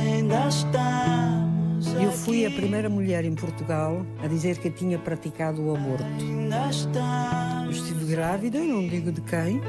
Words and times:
ainda 0.00 0.48
estamos. 0.48 1.86
Eu 2.02 2.12
fui 2.12 2.44
a 2.44 2.48
aqui. 2.48 2.56
primeira 2.56 2.88
mulher 2.88 3.24
em 3.24 3.34
Portugal 3.34 4.04
a 4.22 4.26
dizer 4.26 4.58
que 4.58 4.70
tinha 4.70 4.98
praticado 4.98 5.62
o 5.62 5.74
aborto. 5.76 6.04
Ainda 6.04 6.64
Eu 6.64 6.70
estamos. 6.70 7.76
estive 7.76 8.04
grávida, 8.06 8.58
não 8.58 8.86
digo 8.88 9.12
de 9.12 9.20
quem, 9.22 9.60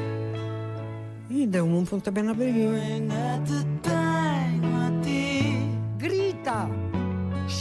e 1.30 1.46
deu-me 1.48 1.74
um 1.76 1.86
pontapé 1.86 2.22
na 2.22 2.34
barriga. 2.34 2.76
Ainda 2.76 3.40
te 3.46 3.64
tenho 3.82 4.76
a 4.76 5.02
ti. 5.02 5.70
Grita! 5.98 6.70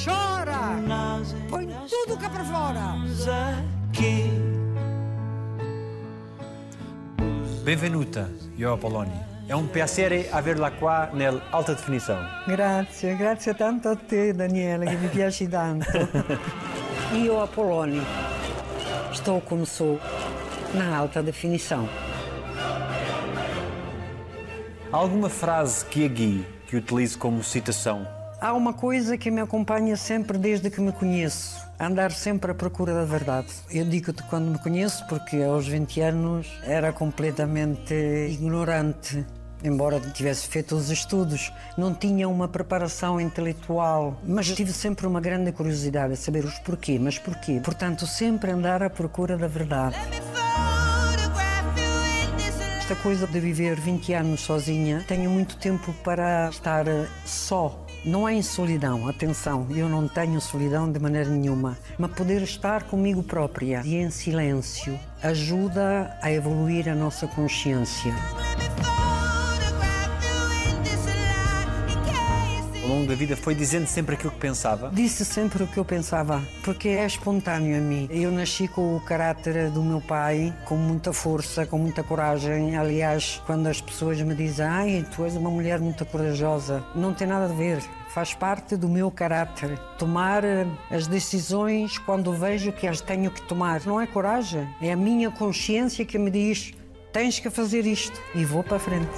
Chora! 0.04 0.80
Nós 0.86 1.34
Põe 1.48 1.68
tudo 1.88 2.16
cá 2.18 2.28
para 2.30 2.44
fora! 2.44 2.94
aqui. 3.90 4.30
Benvenuta, 7.64 8.30
io 8.56 8.72
Apoloni. 8.72 9.29
È 9.50 9.52
un 9.52 9.68
piacere 9.68 10.30
averla 10.30 10.70
qua 10.70 11.10
nell'alta 11.12 11.72
definizione. 11.72 12.24
Grazie, 12.46 13.16
grazie 13.16 13.52
tanto 13.52 13.88
a 13.88 13.96
te 13.96 14.32
Daniela, 14.32 14.84
che 14.84 14.94
mi 14.94 15.08
piaci 15.08 15.48
tanto. 15.48 15.90
Io 17.14 17.42
a 17.42 17.48
Poloni 17.48 18.00
estou 19.10 19.40
como 19.40 19.64
sou, 19.64 19.98
na 20.72 20.96
alta 20.96 21.20
definição. 21.20 21.88
Há 24.92 24.96
alguma 24.96 25.28
frase 25.28 25.84
que 25.86 26.04
a 26.04 26.08
guie, 26.08 26.46
que 26.68 26.76
utilize 26.76 27.18
como 27.18 27.42
citação? 27.42 28.06
Há 28.40 28.54
uma 28.54 28.72
coisa 28.72 29.18
que 29.18 29.32
me 29.32 29.40
acompanha 29.40 29.96
sempre 29.96 30.38
desde 30.38 30.70
que 30.70 30.80
me 30.80 30.92
conheço. 30.92 31.58
Andar 31.76 32.12
sempre 32.12 32.52
à 32.52 32.54
procura 32.54 32.94
da 32.94 33.04
verdade. 33.04 33.48
Eu 33.68 33.84
digo-te 33.84 34.22
quando 34.30 34.52
me 34.52 34.58
conheço 34.60 35.04
porque 35.08 35.42
aos 35.42 35.66
20 35.66 36.00
anos 36.02 36.46
era 36.62 36.92
completamente 36.92 37.94
ignorante. 38.30 39.26
Embora 39.62 40.00
tivesse 40.00 40.48
feito 40.48 40.74
os 40.74 40.90
estudos, 40.90 41.52
não 41.76 41.94
tinha 41.94 42.28
uma 42.28 42.48
preparação 42.48 43.20
intelectual, 43.20 44.18
mas 44.26 44.48
tive 44.48 44.72
sempre 44.72 45.06
uma 45.06 45.20
grande 45.20 45.52
curiosidade 45.52 46.14
a 46.14 46.16
saber 46.16 46.44
os 46.44 46.58
porquê, 46.60 46.98
mas 46.98 47.18
porquê. 47.18 47.60
Portanto, 47.62 48.06
sempre 48.06 48.50
andar 48.50 48.82
à 48.82 48.88
procura 48.88 49.36
da 49.36 49.46
verdade. 49.46 49.96
Esta 52.78 52.96
coisa 53.02 53.26
de 53.26 53.38
viver 53.38 53.78
20 53.78 54.14
anos 54.14 54.40
sozinha, 54.40 55.04
tenho 55.06 55.30
muito 55.30 55.56
tempo 55.58 55.92
para 56.02 56.48
estar 56.48 56.86
só. 57.24 57.86
Não 58.04 58.26
é 58.26 58.32
em 58.32 58.42
solidão, 58.42 59.06
atenção, 59.06 59.66
eu 59.70 59.88
não 59.88 60.08
tenho 60.08 60.40
solidão 60.40 60.90
de 60.90 60.98
maneira 60.98 61.28
nenhuma, 61.28 61.78
mas 61.98 62.10
poder 62.12 62.40
estar 62.40 62.84
comigo 62.84 63.22
própria 63.22 63.82
e 63.84 63.96
em 63.96 64.10
silêncio 64.10 64.98
ajuda 65.22 66.18
a 66.22 66.32
evoluir 66.32 66.88
a 66.88 66.94
nossa 66.94 67.26
consciência. 67.26 68.14
Longo 72.90 73.06
da 73.06 73.14
vida 73.14 73.36
foi 73.36 73.54
dizendo 73.54 73.86
sempre 73.86 74.16
aquilo 74.16 74.32
que 74.32 74.38
pensava? 74.38 74.90
Disse 74.92 75.24
sempre 75.24 75.62
o 75.62 75.66
que 75.66 75.78
eu 75.78 75.84
pensava, 75.84 76.42
porque 76.64 76.88
é 76.88 77.06
espontâneo 77.06 77.76
a 77.76 77.80
mim. 77.80 78.08
Eu 78.10 78.32
nasci 78.32 78.66
com 78.66 78.96
o 78.96 79.00
caráter 79.00 79.70
do 79.70 79.82
meu 79.82 80.00
pai, 80.00 80.52
com 80.64 80.76
muita 80.76 81.12
força, 81.12 81.64
com 81.64 81.78
muita 81.78 82.02
coragem. 82.02 82.76
Aliás, 82.76 83.40
quando 83.46 83.68
as 83.68 83.80
pessoas 83.80 84.20
me 84.20 84.34
dizem, 84.34 84.66
ai, 84.66 85.06
tu 85.14 85.24
és 85.24 85.36
uma 85.36 85.50
mulher 85.50 85.78
muito 85.78 86.04
corajosa, 86.04 86.84
não 86.94 87.14
tem 87.14 87.28
nada 87.28 87.44
a 87.44 87.56
ver. 87.56 87.80
Faz 88.08 88.34
parte 88.34 88.76
do 88.76 88.88
meu 88.88 89.08
caráter. 89.08 89.78
Tomar 89.96 90.42
eh, 90.44 90.66
as 90.90 91.06
decisões 91.06 91.96
quando 91.96 92.32
vejo 92.32 92.72
que 92.72 92.88
as 92.88 93.00
tenho 93.00 93.30
que 93.30 93.42
tomar. 93.42 93.86
Não 93.86 94.00
é 94.00 94.06
coragem, 94.06 94.68
é 94.82 94.90
a 94.90 94.96
minha 94.96 95.30
consciência 95.30 96.04
que 96.04 96.18
me 96.18 96.28
diz, 96.28 96.74
tens 97.12 97.38
que 97.38 97.48
fazer 97.48 97.86
isto. 97.86 98.20
E 98.34 98.44
vou 98.44 98.64
para 98.64 98.78
a 98.78 98.80
frente. 98.80 99.10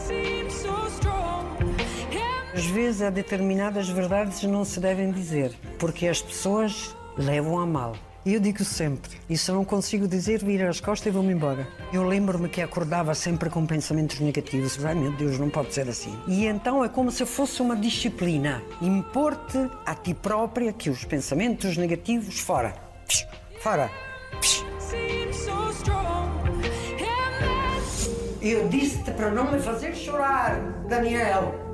Às 2.55 2.67
vezes 2.67 3.03
há 3.03 3.11
determinadas 3.11 3.89
verdades 3.89 4.41
que 4.41 4.47
não 4.47 4.64
se 4.64 4.78
devem 4.78 5.11
dizer, 5.11 5.53
porque 5.78 6.06
as 6.06 6.20
pessoas 6.20 6.95
levam 7.17 7.58
a 7.58 7.67
mal. 7.67 7.95
Eu 8.25 8.39
digo 8.39 8.62
sempre, 8.62 9.11
se 9.36 9.50
eu 9.50 9.56
não 9.56 9.64
consigo 9.64 10.06
dizer, 10.06 10.45
viro 10.45 10.68
as 10.68 10.80
costas 10.80 11.08
e 11.08 11.11
vou-me 11.11 11.33
embora. 11.33 11.67
Eu 11.92 12.05
lembro-me 12.05 12.48
que 12.48 12.63
acordava 12.63 13.14
sempre 13.14 13.51
com 13.51 13.67
pensamentos 13.67 14.20
negativos. 14.20 14.85
Ai 14.85 14.95
meu 14.95 15.11
Deus, 15.13 15.39
não 15.39 15.51
pode 15.51 15.74
ser 15.74 15.89
assim. 15.89 16.17
E 16.29 16.46
então 16.46 16.85
é 16.85 16.89
como 16.89 17.11
se 17.11 17.27
fosse 17.27 17.61
uma 17.61 17.74
disciplina. 17.74 18.63
Impor-te 18.80 19.58
a 19.84 19.95
ti 19.95 20.14
própria 20.14 20.73
que 20.73 20.89
os 20.89 21.05
pensamentos 21.05 21.77
negativos, 21.77 22.39
fora. 22.39 22.74
Psh, 23.08 23.27
Fora. 23.61 23.90
Psh. 24.40 24.64
Eu 28.42 28.69
disse-te 28.69 29.13
para 29.13 29.30
não 29.30 29.52
me 29.52 29.61
fazer 29.61 29.95
chorar, 29.95 30.61
Daniel. 30.89 31.71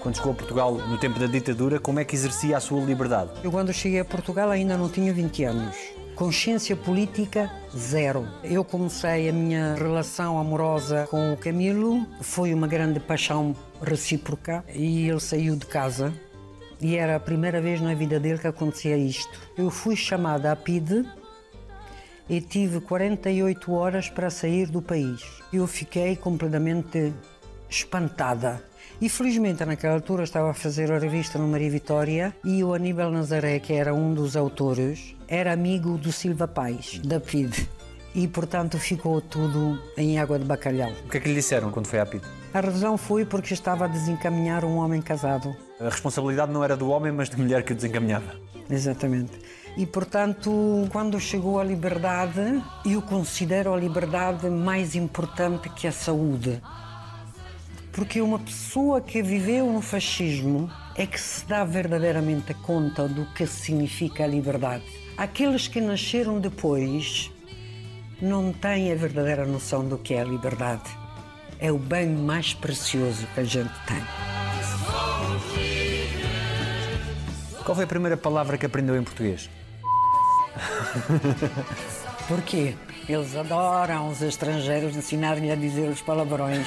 Quando 0.00 0.16
chegou 0.16 0.32
a 0.32 0.34
Portugal 0.36 0.74
no 0.74 0.96
tempo 0.98 1.18
da 1.18 1.26
ditadura, 1.26 1.80
como 1.80 1.98
é 1.98 2.04
que 2.04 2.14
exercia 2.14 2.56
a 2.56 2.60
sua 2.60 2.80
liberdade? 2.80 3.30
Eu, 3.42 3.50
quando 3.50 3.72
cheguei 3.72 3.98
a 3.98 4.04
Portugal, 4.04 4.50
ainda 4.50 4.76
não 4.76 4.88
tinha 4.88 5.12
20 5.12 5.42
anos. 5.42 5.76
Consciência 6.14 6.76
política, 6.76 7.50
zero. 7.76 8.26
Eu 8.44 8.64
comecei 8.64 9.28
a 9.28 9.32
minha 9.32 9.74
relação 9.74 10.38
amorosa 10.38 11.08
com 11.10 11.32
o 11.32 11.36
Camilo, 11.36 12.06
foi 12.20 12.54
uma 12.54 12.68
grande 12.68 13.00
paixão 13.00 13.54
recíproca 13.82 14.64
e 14.72 15.08
ele 15.08 15.20
saiu 15.20 15.56
de 15.56 15.66
casa. 15.66 16.14
E 16.80 16.96
era 16.96 17.16
a 17.16 17.20
primeira 17.20 17.60
vez 17.60 17.80
na 17.80 17.92
vida 17.92 18.20
dele 18.20 18.38
que 18.38 18.46
acontecia 18.46 18.96
isto. 18.96 19.38
Eu 19.58 19.70
fui 19.70 19.96
chamada 19.96 20.52
à 20.52 20.56
PIDE 20.56 21.04
e 22.28 22.40
tive 22.40 22.80
48 22.80 23.72
horas 23.72 24.08
para 24.08 24.30
sair 24.30 24.66
do 24.66 24.82
país. 24.82 25.22
Eu 25.52 25.66
fiquei 25.66 26.16
completamente 26.16 27.12
espantada. 27.68 28.62
E 29.00 29.08
felizmente 29.08 29.64
naquela 29.64 29.94
altura 29.94 30.24
estava 30.24 30.50
a 30.50 30.54
fazer 30.54 30.90
a 30.90 30.98
revista 30.98 31.38
no 31.38 31.46
Maria 31.46 31.70
Vitória 31.70 32.34
e 32.42 32.64
o 32.64 32.72
Aníbal 32.72 33.10
Nazaré, 33.10 33.58
que 33.58 33.74
era 33.74 33.92
um 33.94 34.14
dos 34.14 34.36
autores, 34.36 35.14
era 35.28 35.52
amigo 35.52 35.98
do 35.98 36.10
Silva 36.10 36.48
Paz, 36.48 36.98
da 37.04 37.20
PID. 37.20 37.68
E 38.14 38.26
portanto 38.26 38.78
ficou 38.78 39.20
tudo 39.20 39.78
em 39.98 40.18
água 40.18 40.38
de 40.38 40.46
bacalhau. 40.46 40.90
O 41.04 41.10
que 41.10 41.18
é 41.18 41.20
que 41.20 41.28
lhe 41.28 41.34
disseram 41.34 41.70
quando 41.70 41.86
foi 41.86 42.00
à 42.00 42.06
PID? 42.06 42.24
A 42.54 42.60
razão 42.60 42.96
foi 42.96 43.26
porque 43.26 43.52
estava 43.52 43.84
a 43.84 43.88
desencaminhar 43.88 44.64
um 44.64 44.76
homem 44.76 45.02
casado. 45.02 45.54
A 45.78 45.90
responsabilidade 45.90 46.50
não 46.50 46.64
era 46.64 46.74
do 46.74 46.88
homem, 46.88 47.12
mas 47.12 47.28
da 47.28 47.36
mulher 47.36 47.62
que 47.62 47.72
o 47.72 47.76
desencaminhava. 47.76 48.34
Exatamente. 48.70 49.32
E, 49.76 49.84
portanto, 49.84 50.88
quando 50.90 51.20
chegou 51.20 51.60
a 51.60 51.64
liberdade, 51.64 52.62
eu 52.82 53.02
considero 53.02 53.74
a 53.74 53.76
liberdade 53.76 54.48
mais 54.48 54.94
importante 54.94 55.68
que 55.68 55.86
a 55.86 55.92
saúde. 55.92 56.62
Porque 57.92 58.22
uma 58.22 58.38
pessoa 58.38 59.02
que 59.02 59.22
viveu 59.22 59.70
no 59.70 59.82
fascismo 59.82 60.70
é 60.94 61.06
que 61.06 61.20
se 61.20 61.44
dá 61.46 61.62
verdadeiramente 61.62 62.54
conta 62.54 63.06
do 63.06 63.26
que 63.34 63.46
significa 63.46 64.24
a 64.24 64.26
liberdade. 64.26 64.84
Aqueles 65.14 65.68
que 65.68 65.80
nasceram 65.80 66.40
depois 66.40 67.30
não 68.20 68.54
têm 68.54 68.90
a 68.90 68.94
verdadeira 68.94 69.44
noção 69.44 69.86
do 69.86 69.98
que 69.98 70.14
é 70.14 70.22
a 70.22 70.24
liberdade. 70.24 70.90
É 71.58 71.70
o 71.70 71.78
bem 71.78 72.08
mais 72.08 72.54
precioso 72.54 73.26
que 73.34 73.40
a 73.40 73.44
gente 73.44 73.72
tem. 73.86 74.02
Qual 77.62 77.74
foi 77.74 77.84
a 77.84 77.88
primeira 77.88 78.16
palavra 78.16 78.56
que 78.56 78.64
aprendeu 78.64 78.96
em 78.96 79.02
português? 79.02 79.50
Porquê? 82.28 82.74
Eles 83.08 83.36
adoram 83.36 84.08
os 84.08 84.20
estrangeiros 84.20 84.96
ensinarem-lhe 84.96 85.52
a 85.52 85.56
dizer 85.56 85.88
os 85.88 86.02
palavrões. 86.02 86.66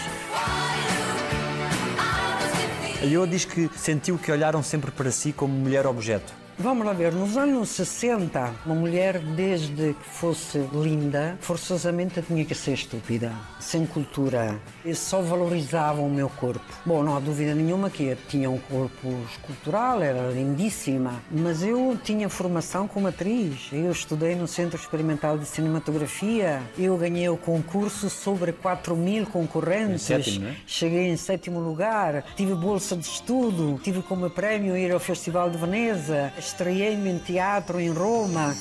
A 3.02 3.06
Io 3.06 3.26
diz 3.28 3.46
que 3.46 3.70
sentiu 3.76 4.18
que 4.18 4.32
olharam 4.32 4.64
sempre 4.64 4.92
para 4.92 5.12
si 5.12 5.34
como 5.34 5.54
mulher 5.54 5.86
objeto. 5.86 6.34
Vamos 6.62 6.86
lá 6.86 6.92
ver, 6.92 7.14
nos 7.14 7.38
anos 7.38 7.70
60, 7.70 8.54
uma 8.66 8.76
mulher, 8.76 9.18
desde 9.18 9.94
que 9.94 10.10
fosse 10.10 10.58
linda, 10.74 11.38
forçosamente 11.40 12.22
tinha 12.22 12.44
que 12.44 12.54
ser 12.54 12.74
estúpida, 12.74 13.32
sem 13.62 13.86
cultura. 13.86 14.60
E 14.84 14.94
só 14.94 15.22
valorizavam 15.22 16.06
o 16.06 16.12
meu 16.12 16.28
corpo. 16.28 16.60
Bom, 16.86 17.02
não 17.02 17.16
há 17.16 17.22
dúvida 17.22 17.56
nenhuma 17.56 17.90
que 17.90 18.04
eu 18.04 18.18
tinha 18.28 18.50
um 18.50 18.58
corpo 18.58 19.08
escultural, 19.32 20.02
era 20.02 20.32
lindíssima, 20.32 21.24
mas 21.32 21.64
eu 21.64 21.98
tinha 22.04 22.28
formação 22.28 22.90
como 22.90 23.08
atriz. 23.08 23.70
Eu 23.72 23.94
estudei 23.94 24.36
no 24.36 24.46
Centro 24.46 24.78
Experimental 24.78 25.38
de 25.38 25.46
Cinematografia, 25.46 26.62
eu 26.78 26.98
ganhei 26.98 27.30
o 27.30 27.38
concurso 27.38 28.10
sobre 28.10 28.52
4 28.52 28.98
mil 28.98 29.26
concorrentes. 29.28 30.02
Sétimo, 30.02 30.44
não 30.44 30.52
é? 30.52 30.58
Cheguei 30.68 31.08
em 31.08 31.16
sétimo 31.16 31.62
lugar, 31.62 32.26
tive 32.36 32.54
bolsa 32.54 32.98
de 32.98 33.06
estudo, 33.06 33.80
tive 33.82 34.02
como 34.02 34.30
prémio 34.30 34.76
ir 34.76 34.92
ao 34.92 35.00
Festival 35.00 35.50
de 35.50 35.58
Veneza, 35.58 36.34
estreiei-me 36.50 37.10
em 37.10 37.18
teatro 37.20 37.80
em 37.80 37.92
Roma. 37.92 38.56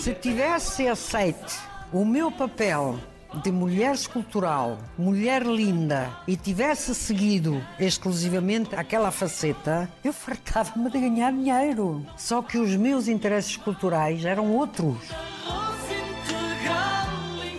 Se 0.00 0.12
tivesse 0.14 0.88
aceito 0.88 1.54
o 1.92 2.04
meu 2.04 2.30
papel 2.30 2.98
de 3.42 3.52
mulher 3.52 3.94
escultural, 3.94 4.78
mulher 4.96 5.42
linda, 5.42 6.10
e 6.26 6.36
tivesse 6.36 6.94
seguido 6.94 7.62
exclusivamente 7.78 8.74
aquela 8.74 9.10
faceta, 9.10 9.88
eu 10.02 10.12
fartava-me 10.12 10.90
de 10.90 11.00
ganhar 11.00 11.32
dinheiro. 11.32 12.04
Só 12.16 12.42
que 12.42 12.58
os 12.58 12.74
meus 12.74 13.06
interesses 13.06 13.56
culturais 13.56 14.24
eram 14.24 14.52
outros. 14.52 14.96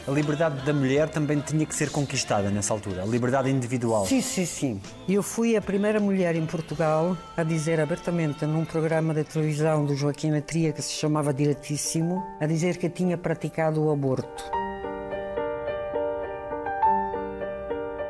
A 0.10 0.12
liberdade 0.12 0.66
da 0.66 0.74
mulher 0.74 1.08
também 1.08 1.40
tinha 1.40 1.64
que 1.68 1.76
ser 1.76 1.92
conquistada 1.92 2.50
nessa 2.50 2.74
altura, 2.74 3.04
a 3.04 3.06
liberdade 3.06 3.48
individual. 3.52 4.08
Sim, 4.08 4.22
sim, 4.22 4.44
sim. 4.44 4.82
Eu 5.08 5.22
fui 5.22 5.56
a 5.56 5.62
primeira 5.62 6.00
mulher 6.00 6.36
em 6.36 6.48
Portugal 6.48 7.16
a 7.38 7.44
dizer 7.44 7.80
abertamente 7.80 8.44
num 8.44 8.66
programa 8.66 9.14
de 9.14 9.24
televisão 9.24 9.86
do 9.86 9.96
Joaquim 9.96 10.32
Latria 10.32 10.74
que 10.74 10.82
se 10.82 10.94
chamava 10.94 11.32
Diretíssimo, 11.32 12.24
a 12.40 12.48
dizer 12.48 12.78
que 12.78 12.90
tinha 12.90 13.20
praticado 13.20 13.84
o 13.84 13.92
aborto. 13.92 14.44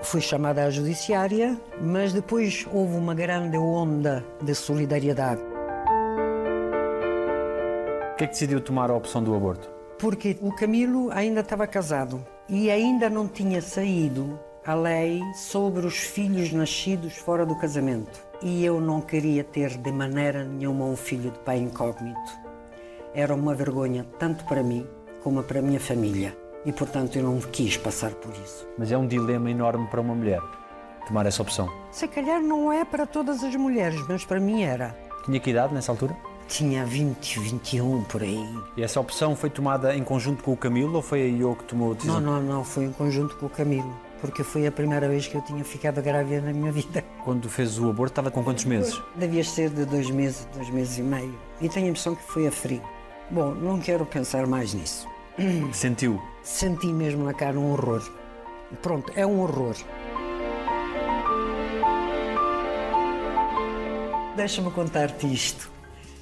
Fui 0.01 0.21
chamada 0.21 0.63
à 0.63 0.69
judiciária, 0.69 1.59
mas 1.81 2.13
depois 2.13 2.65
houve 2.71 2.95
uma 2.95 3.13
grande 3.13 3.57
onda 3.57 4.25
de 4.41 4.55
solidariedade. 4.55 5.41
Por 8.11 8.15
que 8.15 8.23
é 8.23 8.27
que 8.27 8.33
decidiu 8.33 8.61
tomar 8.61 8.89
a 8.89 8.95
opção 8.95 9.21
do 9.21 9.35
aborto? 9.35 9.78
Porque 9.99 10.37
o 10.41 10.51
Camilo 10.55 11.11
ainda 11.11 11.41
estava 11.41 11.67
casado 11.67 12.25
e 12.47 12.71
ainda 12.71 13.09
não 13.09 13.27
tinha 13.27 13.61
saído 13.61 14.39
a 14.65 14.73
lei 14.73 15.21
sobre 15.33 15.85
os 15.85 15.97
filhos 15.97 16.53
nascidos 16.53 17.17
fora 17.17 17.45
do 17.45 17.55
casamento. 17.55 18.17
E 18.41 18.63
eu 18.63 18.79
não 18.79 19.01
queria 19.01 19.43
ter 19.43 19.77
de 19.77 19.91
maneira 19.91 20.45
nenhuma 20.45 20.85
um 20.85 20.95
filho 20.95 21.31
de 21.31 21.39
pai 21.39 21.57
incógnito. 21.57 22.31
Era 23.13 23.35
uma 23.35 23.53
vergonha 23.53 24.05
tanto 24.17 24.45
para 24.45 24.63
mim 24.63 24.87
como 25.21 25.43
para 25.43 25.59
a 25.59 25.61
minha 25.61 25.81
família. 25.81 26.35
E 26.65 26.71
portanto 26.71 27.17
eu 27.17 27.23
não 27.23 27.41
quis 27.41 27.75
passar 27.75 28.11
por 28.11 28.31
isso. 28.31 28.65
Mas 28.77 28.93
é 28.93 28.97
um 28.97 29.05
dilema 29.05 29.51
enorme 29.51 29.85
para 29.87 29.99
uma 29.99 30.15
mulher 30.15 30.39
tomar 31.05 31.25
essa 31.25 31.41
opção. 31.41 31.69
Se 31.91 32.07
calhar 32.07 32.41
não 32.41 32.71
é 32.71 32.85
para 32.85 33.05
todas 33.05 33.43
as 33.43 33.55
mulheres, 33.55 34.01
mas 34.07 34.23
para 34.23 34.39
mim 34.39 34.63
era. 34.63 34.95
Tinha 35.25 35.39
que 35.41 35.49
idade 35.49 35.73
nessa 35.73 35.91
altura? 35.91 36.15
Tinha 36.49 36.83
20, 36.83 37.39
21 37.39 38.03
por 38.05 38.23
aí. 38.23 38.43
E 38.75 38.81
essa 38.81 38.99
opção 38.99 39.35
foi 39.35 39.51
tomada 39.51 39.95
em 39.95 40.03
conjunto 40.03 40.43
com 40.43 40.51
o 40.51 40.57
Camilo 40.57 40.95
ou 40.95 41.01
foi 41.01 41.21
a 41.21 41.25
Io 41.25 41.55
que 41.55 41.63
tomou 41.63 41.91
a 41.91 41.93
decisão? 41.93 42.19
Não, 42.19 42.41
não, 42.41 42.55
não, 42.55 42.63
foi 42.63 42.85
em 42.85 42.91
conjunto 42.91 43.35
com 43.35 43.45
o 43.45 43.49
Camilo. 43.49 43.95
Porque 44.19 44.43
foi 44.43 44.65
a 44.65 44.71
primeira 44.71 45.07
vez 45.07 45.27
que 45.27 45.35
eu 45.35 45.41
tinha 45.41 45.63
ficado 45.63 46.01
grávida 46.01 46.41
na 46.41 46.51
minha 46.51 46.71
vida. 46.71 47.05
Quando 47.23 47.47
fez 47.47 47.77
o 47.77 47.89
aborto 47.89 48.13
estava 48.13 48.31
com 48.31 48.43
quantos 48.43 48.65
meses? 48.65 48.99
Devia 49.15 49.43
ser 49.43 49.69
de 49.69 49.85
dois 49.85 50.09
meses, 50.09 50.47
dois 50.53 50.69
meses 50.71 50.97
e 50.97 51.03
meio. 51.03 51.37
E 51.61 51.69
tenho 51.69 51.85
a 51.85 51.89
impressão 51.89 52.15
que 52.15 52.23
foi 52.23 52.47
a 52.47 52.51
frio. 52.51 52.81
Bom, 53.29 53.53
não 53.53 53.79
quero 53.79 54.05
pensar 54.05 54.47
mais 54.47 54.73
nisso. 54.73 55.07
Sentiu? 55.71 56.19
Senti 56.41 56.87
mesmo 56.87 57.23
na 57.23 57.33
cara 57.33 57.59
um 57.59 57.71
horror. 57.71 58.01
Pronto, 58.81 59.13
é 59.15 59.25
um 59.25 59.39
horror. 59.41 59.75
Deixa-me 64.35 64.71
contar-te 64.71 65.31
isto, 65.31 65.69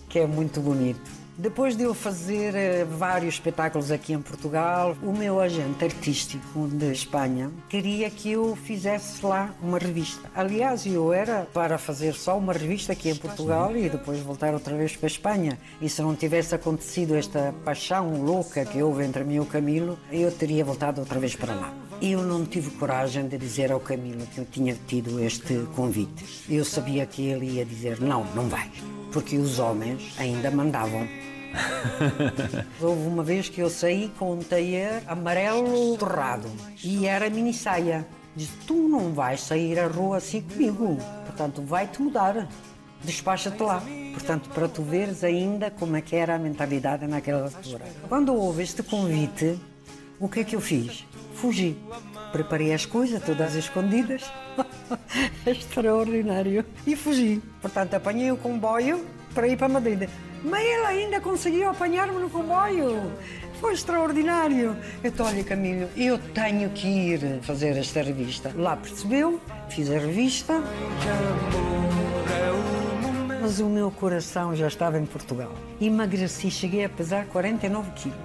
que 0.08 0.20
é 0.20 0.28
muito 0.28 0.60
bonito. 0.60 1.28
Depois 1.40 1.78
de 1.78 1.84
eu 1.84 1.94
fazer 1.94 2.56
eh, 2.56 2.84
vários 2.84 3.36
espetáculos 3.36 3.92
aqui 3.92 4.12
em 4.12 4.20
Portugal, 4.20 4.98
o 5.04 5.14
meu 5.14 5.40
agente 5.40 5.86
artístico 5.86 6.68
de 6.68 6.92
Espanha 6.92 7.52
queria 7.70 8.10
que 8.10 8.32
eu 8.32 8.56
fizesse 8.56 9.24
lá 9.24 9.54
uma 9.62 9.78
revista. 9.78 10.28
Aliás, 10.34 10.88
eu 10.88 11.14
era 11.14 11.48
para 11.54 11.78
fazer 11.78 12.16
só 12.16 12.36
uma 12.36 12.54
revista 12.54 12.94
aqui 12.94 13.10
em 13.10 13.16
Portugal 13.16 13.78
e 13.78 13.88
depois 13.88 14.20
voltar 14.22 14.52
outra 14.52 14.76
vez 14.76 14.96
para 14.96 15.06
a 15.06 15.12
Espanha. 15.12 15.60
E 15.80 15.88
se 15.88 16.02
não 16.02 16.16
tivesse 16.16 16.56
acontecido 16.56 17.16
esta 17.16 17.54
paixão 17.64 18.20
louca 18.24 18.66
que 18.66 18.82
houve 18.82 19.06
entre 19.06 19.24
mim 19.24 19.36
e 19.36 19.40
o 19.40 19.46
Camilo, 19.46 20.00
eu 20.12 20.32
teria 20.32 20.66
voltado 20.66 21.02
outra 21.02 21.20
vez 21.20 21.36
para 21.36 21.54
lá. 21.54 21.72
Eu 22.02 22.24
não 22.24 22.48
tive 22.48 22.72
coragem 22.72 23.28
de 23.28 23.38
dizer 23.38 23.72
ao 23.72 23.80
Camilo 23.80 24.26
que 24.26 24.40
eu 24.40 24.46
tinha 24.46 24.76
tido 24.88 25.20
este 25.20 25.68
convite. 25.76 26.26
Eu 26.50 26.66
sabia 26.66 27.06
que 27.06 27.28
ele 27.28 27.46
ia 27.58 27.66
dizer: 27.66 28.02
não, 28.02 28.24
não 28.34 28.50
vai. 28.50 28.72
Porque 29.12 29.38
os 29.38 29.60
homens 29.60 30.14
ainda 30.18 30.52
mandavam. 30.52 31.08
Houve 32.82 33.08
uma 33.08 33.24
vez 33.24 33.50
que 33.50 33.62
eu 33.62 33.70
saí 33.70 34.12
com 34.20 34.34
um 34.34 34.40
tailleur 34.40 35.02
amarelo 35.08 35.98
torrado 35.98 36.50
e 36.84 37.06
era 37.06 37.30
mini 37.30 37.54
saia. 37.54 38.06
Disse: 38.36 38.54
Tu 38.68 38.74
não 38.74 39.14
vais 39.14 39.42
sair 39.42 39.80
à 39.80 39.88
rua 39.88 40.18
assim 40.18 40.42
comigo, 40.42 40.98
portanto, 41.26 41.62
vai-te 41.62 42.02
mudar. 42.02 42.48
Despacha-te 43.04 43.62
lá. 43.62 43.82
Portanto, 44.14 44.50
para 44.50 44.68
tu 44.68 44.82
veres 44.82 45.24
ainda 45.24 45.72
como 45.72 45.96
é 45.96 46.02
que 46.02 46.16
era 46.16 46.36
a 46.36 46.40
mentalidade 46.40 47.06
naquela 47.08 47.44
altura. 47.44 47.86
Quando 48.10 48.34
houve 48.34 48.64
este 48.64 48.84
convite, 48.84 49.60
o 50.20 50.28
que 50.28 50.42
é 50.42 50.44
que 50.44 50.56
eu 50.56 50.62
fiz? 50.62 51.06
Fugi. 51.36 51.78
Preparei 52.32 52.74
as 52.74 52.86
coisas, 52.86 53.24
todas 53.24 53.56
escondidas. 53.56 54.24
Extraordinário. 55.46 56.66
E 56.86 56.96
fugi. 56.96 57.42
Portanto, 57.62 57.94
apanhei 57.96 58.32
o 58.32 58.38
comboio 58.38 59.06
para 59.34 59.48
ir 59.48 59.58
para 59.58 59.70
Madrid. 59.70 60.10
Mas 60.44 60.62
ele 60.62 60.86
ainda 60.86 61.20
conseguiu 61.20 61.70
apanhar-me 61.70 62.20
no 62.20 62.30
comboio. 62.30 63.12
Foi 63.60 63.74
extraordinário. 63.74 64.78
Eu 65.04 65.10
estou, 65.10 65.26
olha, 65.26 65.44
Camilo, 65.44 65.90
eu 65.98 66.20
tenho 66.20 66.70
que 66.70 66.88
ir 66.88 67.40
fazer 67.42 67.76
esta 67.76 68.04
revista. 68.04 68.52
Lá 68.56 68.76
percebeu, 68.76 69.42
fiz 69.70 69.90
a 69.90 69.98
revista. 69.98 70.62
Mas 73.48 73.62
o 73.62 73.70
meu 73.70 73.90
coração 73.90 74.54
já 74.54 74.68
estava 74.68 75.00
em 75.00 75.06
Portugal. 75.06 75.54
Emagreci, 75.80 76.52
cheguei 76.52 76.84
a 76.84 76.90
pesar 76.90 77.28
49 77.28 77.92
quilos. 77.92 78.18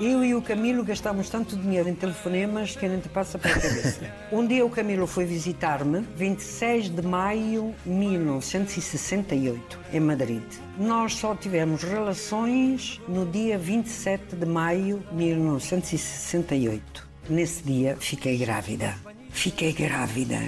Eu 0.00 0.24
e 0.24 0.36
o 0.36 0.40
Camilo 0.40 0.84
gastámos 0.84 1.28
tanto 1.28 1.56
dinheiro 1.56 1.88
em 1.88 1.96
telefonemas 1.96 2.76
que 2.76 2.86
nem 2.86 3.00
te 3.00 3.08
passa 3.08 3.40
pela 3.40 3.54
cabeça. 3.54 4.14
um 4.30 4.46
dia 4.46 4.64
o 4.64 4.70
Camilo 4.70 5.08
foi 5.08 5.24
visitar-me, 5.24 6.06
26 6.14 6.90
de 6.90 7.02
maio 7.02 7.74
de 7.84 7.90
1968, 7.90 9.80
em 9.92 9.98
Madrid. 9.98 10.44
Nós 10.78 11.16
só 11.16 11.34
tivemos 11.34 11.82
relações 11.82 13.00
no 13.08 13.26
dia 13.26 13.58
27 13.58 14.36
de 14.36 14.46
maio 14.46 15.02
de 15.10 15.16
1968. 15.16 17.08
Nesse 17.28 17.64
dia 17.64 17.96
fiquei 17.98 18.38
grávida. 18.38 18.94
Fiquei 19.30 19.72
grávida. 19.72 20.38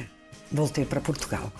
Voltei 0.53 0.85
para 0.85 1.00
Portugal. 1.00 1.53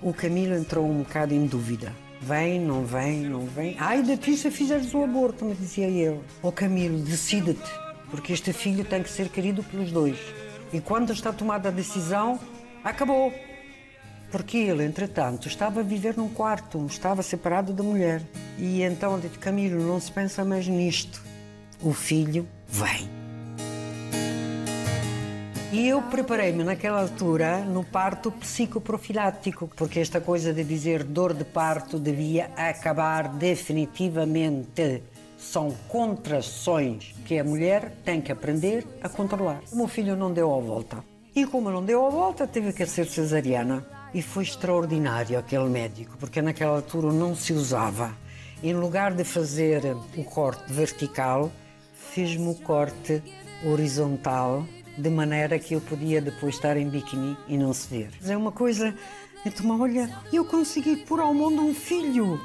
O 0.00 0.14
Camilo 0.14 0.54
entrou 0.54 0.90
um 0.90 1.02
bocado 1.02 1.34
em 1.34 1.44
dúvida. 1.46 2.05
Vem, 2.20 2.60
não 2.60 2.84
vem, 2.84 3.20
não 3.20 3.46
vem. 3.46 3.76
Ai 3.78 4.02
de 4.02 4.16
ti 4.16 4.36
se 4.36 4.50
fizeres 4.50 4.92
o 4.94 5.04
aborto, 5.04 5.44
me 5.44 5.54
dizia 5.54 5.86
ele. 5.86 6.20
Ó 6.42 6.48
oh, 6.48 6.52
Camilo, 6.52 6.98
decide-te, 6.98 7.70
porque 8.10 8.32
este 8.32 8.52
filho 8.52 8.84
tem 8.84 9.02
que 9.02 9.10
ser 9.10 9.28
querido 9.28 9.62
pelos 9.62 9.92
dois. 9.92 10.18
E 10.72 10.80
quando 10.80 11.12
está 11.12 11.32
tomada 11.32 11.68
a 11.68 11.72
decisão, 11.72 12.40
acabou. 12.82 13.32
Porque 14.30 14.58
ele, 14.58 14.84
entretanto, 14.84 15.46
estava 15.46 15.80
a 15.80 15.82
viver 15.82 16.16
num 16.16 16.28
quarto, 16.28 16.84
estava 16.86 17.22
separado 17.22 17.72
da 17.72 17.82
mulher. 17.82 18.22
E 18.58 18.82
então 18.82 19.12
eu 19.12 19.20
disse, 19.20 19.38
Camilo, 19.38 19.80
não 19.86 20.00
se 20.00 20.10
pensa 20.10 20.44
mais 20.44 20.66
nisto. 20.66 21.22
O 21.80 21.92
filho 21.92 22.48
vem. 22.66 23.25
E 25.76 25.88
eu 25.88 26.00
preparei-me 26.00 26.64
naquela 26.64 27.02
altura 27.02 27.58
no 27.58 27.84
parto 27.84 28.32
psicoprofilático, 28.32 29.68
porque 29.76 30.00
esta 30.00 30.22
coisa 30.22 30.50
de 30.50 30.64
dizer 30.64 31.04
dor 31.04 31.34
de 31.34 31.44
parto 31.44 31.98
devia 31.98 32.46
acabar 32.56 33.28
definitivamente. 33.28 35.02
São 35.36 35.76
contrações 35.86 37.14
que 37.26 37.38
a 37.38 37.44
mulher 37.44 37.92
tem 38.06 38.22
que 38.22 38.32
aprender 38.32 38.86
a 39.02 39.08
controlar. 39.10 39.60
O 39.70 39.76
meu 39.76 39.86
filho 39.86 40.16
não 40.16 40.32
deu 40.32 40.50
a 40.54 40.58
volta. 40.58 41.04
E 41.34 41.44
como 41.44 41.70
não 41.70 41.84
deu 41.84 42.06
a 42.06 42.08
volta, 42.08 42.46
teve 42.46 42.72
que 42.72 42.86
ser 42.86 43.04
cesariana. 43.04 43.86
E 44.14 44.22
foi 44.22 44.44
extraordinário 44.44 45.38
aquele 45.38 45.68
médico, 45.68 46.16
porque 46.18 46.40
naquela 46.40 46.76
altura 46.76 47.12
não 47.12 47.36
se 47.36 47.52
usava. 47.52 48.12
Em 48.62 48.72
lugar 48.72 49.12
de 49.12 49.24
fazer 49.24 49.82
o 50.16 50.24
corte 50.24 50.72
vertical, 50.72 51.52
fez-me 51.92 52.48
o 52.48 52.54
corte 52.54 53.22
horizontal 53.62 54.64
de 54.96 55.10
maneira 55.10 55.58
que 55.58 55.74
eu 55.74 55.80
podia 55.80 56.20
depois 56.20 56.54
estar 56.54 56.76
em 56.76 56.88
biquíni 56.88 57.36
e 57.48 57.56
não 57.56 57.72
se 57.72 57.88
ver. 57.88 58.10
É 58.26 58.36
uma 58.36 58.52
coisa, 58.52 58.94
então, 59.44 59.80
olha, 59.80 60.10
eu 60.32 60.44
consegui 60.44 60.96
pôr 60.96 61.20
ao 61.20 61.34
mundo 61.34 61.62
um 61.62 61.74
filho. 61.74 62.40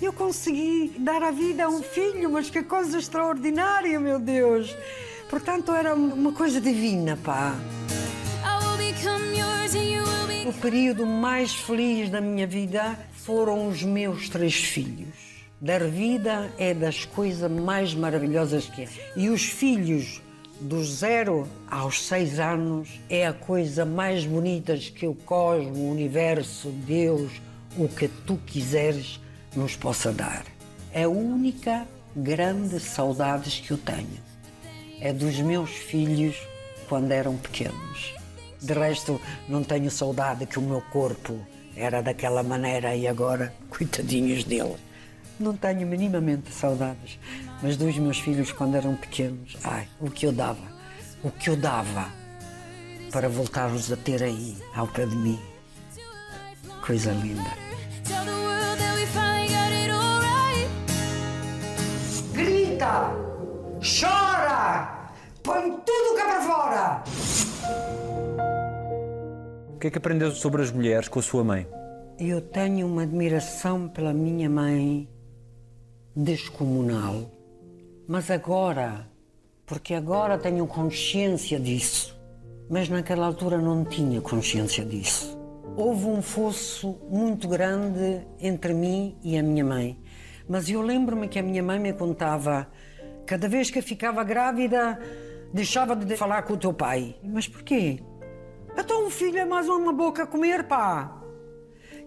Eu 0.00 0.12
consegui 0.12 0.92
dar 0.98 1.22
a 1.22 1.30
vida 1.30 1.64
a 1.64 1.68
um 1.68 1.82
filho, 1.82 2.30
mas 2.30 2.50
que 2.50 2.62
coisa 2.62 2.98
extraordinária, 2.98 4.00
meu 4.00 4.18
Deus. 4.18 4.76
Portanto, 5.30 5.72
era 5.72 5.94
uma 5.94 6.32
coisa 6.32 6.60
divina, 6.60 7.16
pá. 7.22 7.56
O 10.44 10.52
período 10.54 11.06
mais 11.06 11.54
feliz 11.54 12.10
da 12.10 12.20
minha 12.20 12.46
vida 12.46 12.98
foram 13.12 13.68
os 13.68 13.82
meus 13.82 14.28
três 14.28 14.54
filhos. 14.54 15.08
Dar 15.60 15.84
vida 15.84 16.52
é 16.58 16.74
das 16.74 17.04
coisas 17.04 17.48
mais 17.48 17.94
maravilhosas 17.94 18.66
que 18.66 18.82
é. 18.82 18.88
E 19.16 19.30
os 19.30 19.44
filhos 19.44 20.20
dos 20.62 20.98
zero 20.98 21.48
aos 21.68 22.02
seis 22.02 22.38
anos 22.38 22.88
é 23.10 23.26
a 23.26 23.32
coisa 23.32 23.84
mais 23.84 24.24
bonita 24.24 24.76
que 24.76 25.06
o 25.06 25.14
cosmo, 25.14 25.74
o 25.74 25.90
universo, 25.90 26.68
Deus, 26.86 27.32
o 27.76 27.88
que 27.88 28.06
tu 28.08 28.36
quiseres 28.46 29.20
nos 29.56 29.74
possa 29.74 30.12
dar. 30.12 30.44
É 30.92 31.02
a 31.02 31.08
única 31.08 31.86
grande 32.14 32.78
saudades 32.78 33.60
que 33.60 33.72
eu 33.72 33.78
tenho. 33.78 34.20
É 35.00 35.12
dos 35.12 35.38
meus 35.40 35.70
filhos 35.70 36.36
quando 36.88 37.10
eram 37.10 37.36
pequenos. 37.36 38.14
De 38.60 38.72
resto, 38.72 39.20
não 39.48 39.64
tenho 39.64 39.90
saudade 39.90 40.46
que 40.46 40.58
o 40.58 40.62
meu 40.62 40.80
corpo 40.80 41.36
era 41.74 42.00
daquela 42.00 42.42
maneira 42.42 42.94
e 42.94 43.08
agora, 43.08 43.52
coitadinhos 43.68 44.44
dele. 44.44 44.76
Não 45.42 45.56
tenho 45.56 45.86
minimamente 45.86 46.50
saudades, 46.52 47.18
mas 47.60 47.76
dos 47.76 47.98
meus 47.98 48.18
filhos 48.18 48.52
quando 48.52 48.76
eram 48.76 48.94
pequenos, 48.94 49.56
ai, 49.64 49.88
o 50.00 50.08
que 50.08 50.24
eu 50.24 50.32
dava 50.32 50.72
o 51.22 51.30
que 51.30 51.50
eu 51.50 51.56
dava 51.56 52.08
para 53.12 53.28
voltar-vos 53.28 53.92
a 53.92 53.96
ter 53.96 54.22
aí, 54.22 54.56
ao 54.74 54.88
pé 54.88 55.06
de 55.06 55.14
mim. 55.14 55.38
Coisa 56.84 57.12
linda. 57.12 57.50
Grita! 62.32 63.12
Chora! 63.80 65.12
Põe 65.42 65.70
tudo 65.70 66.16
cá 66.16 66.24
para 66.24 66.42
fora! 66.42 67.04
O 69.74 69.78
que 69.78 69.86
é 69.86 69.90
que 69.90 69.98
aprendeu 69.98 70.30
sobre 70.32 70.62
as 70.62 70.70
mulheres 70.70 71.08
com 71.08 71.18
a 71.18 71.22
sua 71.22 71.44
mãe? 71.44 71.66
Eu 72.18 72.40
tenho 72.40 72.86
uma 72.86 73.02
admiração 73.02 73.88
pela 73.88 74.12
minha 74.12 74.48
mãe 74.48 75.08
descomunal. 76.14 77.30
Mas 78.06 78.30
agora, 78.30 79.08
porque 79.64 79.94
agora 79.94 80.36
tenho 80.36 80.66
consciência 80.66 81.58
disso, 81.58 82.18
mas 82.68 82.88
naquela 82.88 83.26
altura 83.26 83.58
não 83.58 83.84
tinha 83.84 84.20
consciência 84.20 84.84
disso. 84.84 85.38
Houve 85.76 86.06
um 86.06 86.20
fosso 86.20 86.98
muito 87.08 87.48
grande 87.48 88.20
entre 88.38 88.74
mim 88.74 89.16
e 89.22 89.38
a 89.38 89.42
minha 89.42 89.64
mãe. 89.64 89.98
Mas 90.48 90.68
eu 90.68 90.82
lembro-me 90.82 91.28
que 91.28 91.38
a 91.38 91.42
minha 91.42 91.62
mãe 91.62 91.78
me 91.78 91.92
contava, 91.92 92.68
cada 93.24 93.48
vez 93.48 93.70
que 93.70 93.80
ficava 93.80 94.22
grávida, 94.22 94.98
deixava 95.52 95.96
de 95.96 96.16
falar 96.16 96.42
com 96.42 96.54
o 96.54 96.58
teu 96.58 96.74
pai. 96.74 97.16
Mas 97.22 97.48
porquê? 97.48 98.00
Então 98.76 99.06
um 99.06 99.10
filho 99.10 99.38
é 99.38 99.44
mais 99.44 99.68
uma 99.68 99.92
boca 99.92 100.24
a 100.24 100.26
comer, 100.26 100.64
pá. 100.64 101.22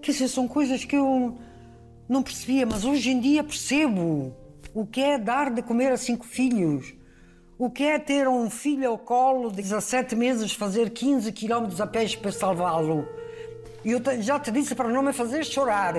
Quer 0.02 0.12
dizer, 0.12 0.28
são 0.28 0.48
coisas 0.48 0.86
que 0.86 0.96
eu 0.96 1.36
não 2.08 2.22
percebia, 2.22 2.66
mas 2.66 2.86
hoje 2.86 3.10
em 3.10 3.20
dia 3.20 3.44
percebo 3.44 4.36
o 4.74 4.86
que 4.86 5.02
é 5.02 5.18
dar 5.18 5.50
de 5.50 5.62
comer 5.62 5.92
a 5.92 5.98
cinco 5.98 6.26
filhos. 6.26 6.94
O 7.58 7.70
que 7.70 7.84
é 7.84 7.98
ter 7.98 8.28
um 8.28 8.50
filho 8.50 8.90
ao 8.90 8.98
colo 8.98 9.50
de 9.50 9.62
17 9.62 10.16
meses, 10.16 10.54
fazer 10.54 10.90
15 10.90 11.32
quilómetros 11.32 11.80
a 11.80 11.88
pé 11.88 12.06
para 12.18 12.32
salvá-lo. 12.32 13.08
E 13.84 13.92
eu 13.92 14.02
já 14.20 14.40
te 14.40 14.52
disse 14.52 14.76
para 14.76 14.90
não 14.90 15.02
me 15.02 15.14
fazer 15.14 15.46
chorar. 15.46 15.96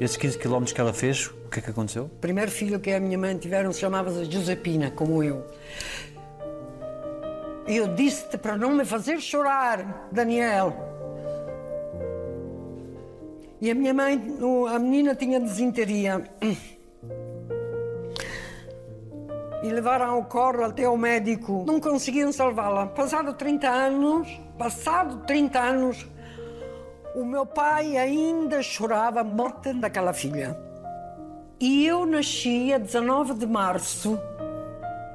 Esses 0.00 0.16
15 0.16 0.38
km 0.38 0.64
que 0.64 0.80
ela 0.80 0.92
fez, 0.92 1.26
o 1.26 1.50
que 1.50 1.58
é 1.58 1.62
que 1.62 1.70
aconteceu? 1.70 2.04
O 2.04 2.08
primeiro 2.08 2.50
filho 2.50 2.78
que 2.78 2.92
a 2.92 3.00
minha 3.00 3.18
mãe 3.18 3.36
tiveram 3.36 3.72
chamava-se 3.72 4.30
Josepina, 4.30 4.92
como 4.92 5.24
eu. 5.24 5.44
E 7.66 7.76
eu 7.76 7.88
disse-te 7.94 8.38
para 8.38 8.56
não 8.56 8.74
me 8.74 8.84
fazer 8.84 9.20
chorar, 9.20 10.08
Daniel. 10.12 10.72
E 13.60 13.70
a 13.70 13.74
minha 13.74 13.92
mãe, 13.92 14.22
a 14.72 14.78
menina 14.78 15.16
tinha 15.16 15.40
desinteria. 15.40 16.22
E 19.64 19.68
levaram 19.68 20.10
ao 20.10 20.24
corpo 20.26 20.62
até 20.62 20.84
ao 20.84 20.96
médico. 20.96 21.64
Não 21.66 21.80
conseguiam 21.80 22.30
salvá-la. 22.30 22.86
Passado 22.86 23.34
30 23.34 23.68
anos, 23.68 24.40
passado 24.56 25.24
30 25.26 25.58
anos, 25.58 26.06
o 27.18 27.24
meu 27.24 27.44
pai 27.44 27.96
ainda 27.96 28.62
chorava 28.62 29.20
a 29.20 29.24
morte 29.24 29.72
daquela 29.72 30.12
filha. 30.12 30.56
E 31.58 31.84
eu 31.84 32.06
nasci 32.06 32.72
a 32.72 32.78
19 32.78 33.34
de 33.34 33.46
março, 33.46 34.16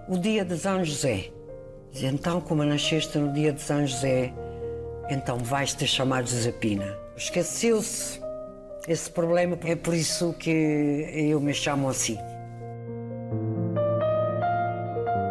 o 0.09 0.17
dia 0.17 0.43
de 0.43 0.57
São 0.57 0.83
José. 0.83 1.31
Diz, 1.91 2.03
Então, 2.03 2.41
como 2.41 2.65
nasceste 2.65 3.17
no 3.17 3.31
dia 3.31 3.53
de 3.53 3.61
São 3.61 3.87
José, 3.87 4.33
então 5.09 5.37
vais-te 5.37 5.87
chamar 5.87 6.25
Josepina. 6.25 6.97
Esqueceu-se 7.15 8.21
esse 8.85 9.09
problema, 9.09 9.57
é 9.63 9.75
por 9.75 9.93
isso 9.93 10.33
que 10.33 11.09
eu 11.13 11.39
me 11.39 11.53
chamo 11.53 11.87
assim. 11.87 12.17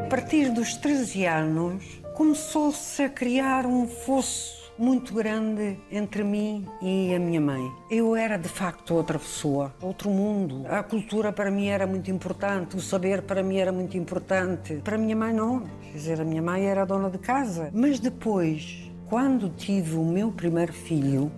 A 0.07 0.09
partir 0.09 0.51
dos 0.51 0.75
13 0.77 1.27
anos, 1.27 1.85
começou-se 2.15 3.03
a 3.03 3.11
criar 3.11 3.67
um 3.67 3.87
fosso 3.87 4.62
muito 4.79 5.15
grande 5.15 5.79
entre 5.91 6.25
mim 6.25 6.67
e 6.81 7.15
a 7.15 7.19
minha 7.19 7.41
mãe. 7.41 7.71
Eu 7.91 8.17
era 8.17 8.37
de 8.37 8.49
facto 8.49 8.95
outra 8.95 9.19
pessoa, 9.19 9.75
outro 9.81 10.11
mundo. 10.11 10.65
A 10.69 10.83
cultura 10.83 11.33
para 11.33 11.51
mim 11.51 11.67
era 11.67 11.87
muito 11.87 12.11
importante, 12.11 12.77
o 12.77 12.81
saber 12.81 13.23
para 13.23 13.43
mim 13.43 13.59
era 13.59 13.73
muito 13.73 13.97
importante. 13.97 14.77
Para 14.83 14.97
a 14.97 14.99
minha 14.99 15.17
mãe 15.17 15.33
não, 15.33 15.61
quer 15.61 15.93
dizer, 15.93 16.21
a 16.21 16.25
minha 16.25 16.43
mãe 16.43 16.67
era 16.67 16.85
dona 16.85 17.11
de 17.11 17.19
casa. 17.19 17.71
Mas 17.73 18.01
depois, 18.01 18.91
quando 19.07 19.49
tive 19.51 19.97
o 19.97 20.05
meu 20.05 20.33
primeiro 20.33 20.73
filho, 20.73 21.31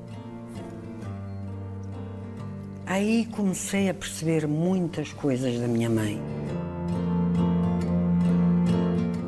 aí 2.86 3.26
comecei 3.32 3.88
a 3.88 3.94
perceber 3.94 4.46
muitas 4.46 5.12
coisas 5.12 5.58
da 5.58 5.66
minha 5.66 5.90
mãe. 5.90 6.20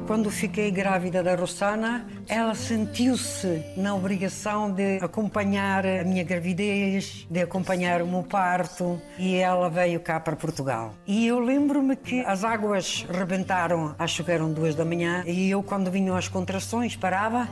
Quando 0.06 0.30
fiquei 0.30 0.70
grávida 0.70 1.20
da 1.20 1.34
Rossana, 1.34 2.06
ela 2.28 2.54
sentiu-se 2.54 3.64
na 3.76 3.92
obrigação 3.92 4.70
de 4.70 4.98
acompanhar 5.02 5.84
a 5.84 6.04
minha 6.04 6.22
gravidez, 6.22 7.26
de 7.28 7.42
acompanhar 7.42 8.00
o 8.02 8.06
meu 8.06 8.22
parto, 8.22 9.02
e 9.18 9.34
ela 9.34 9.68
veio 9.68 9.98
cá 9.98 10.20
para 10.20 10.36
Portugal. 10.36 10.94
E 11.08 11.26
eu 11.26 11.40
lembro-me 11.40 11.96
que 11.96 12.20
as 12.20 12.44
águas 12.44 13.04
rebentaram, 13.10 13.96
acho 13.98 14.22
que 14.22 14.30
eram 14.30 14.52
duas 14.52 14.76
da 14.76 14.84
manhã, 14.84 15.24
e 15.26 15.50
eu, 15.50 15.60
quando 15.60 15.90
vinham 15.90 16.14
as 16.14 16.28
contrações, 16.28 16.94
parava 16.94 17.48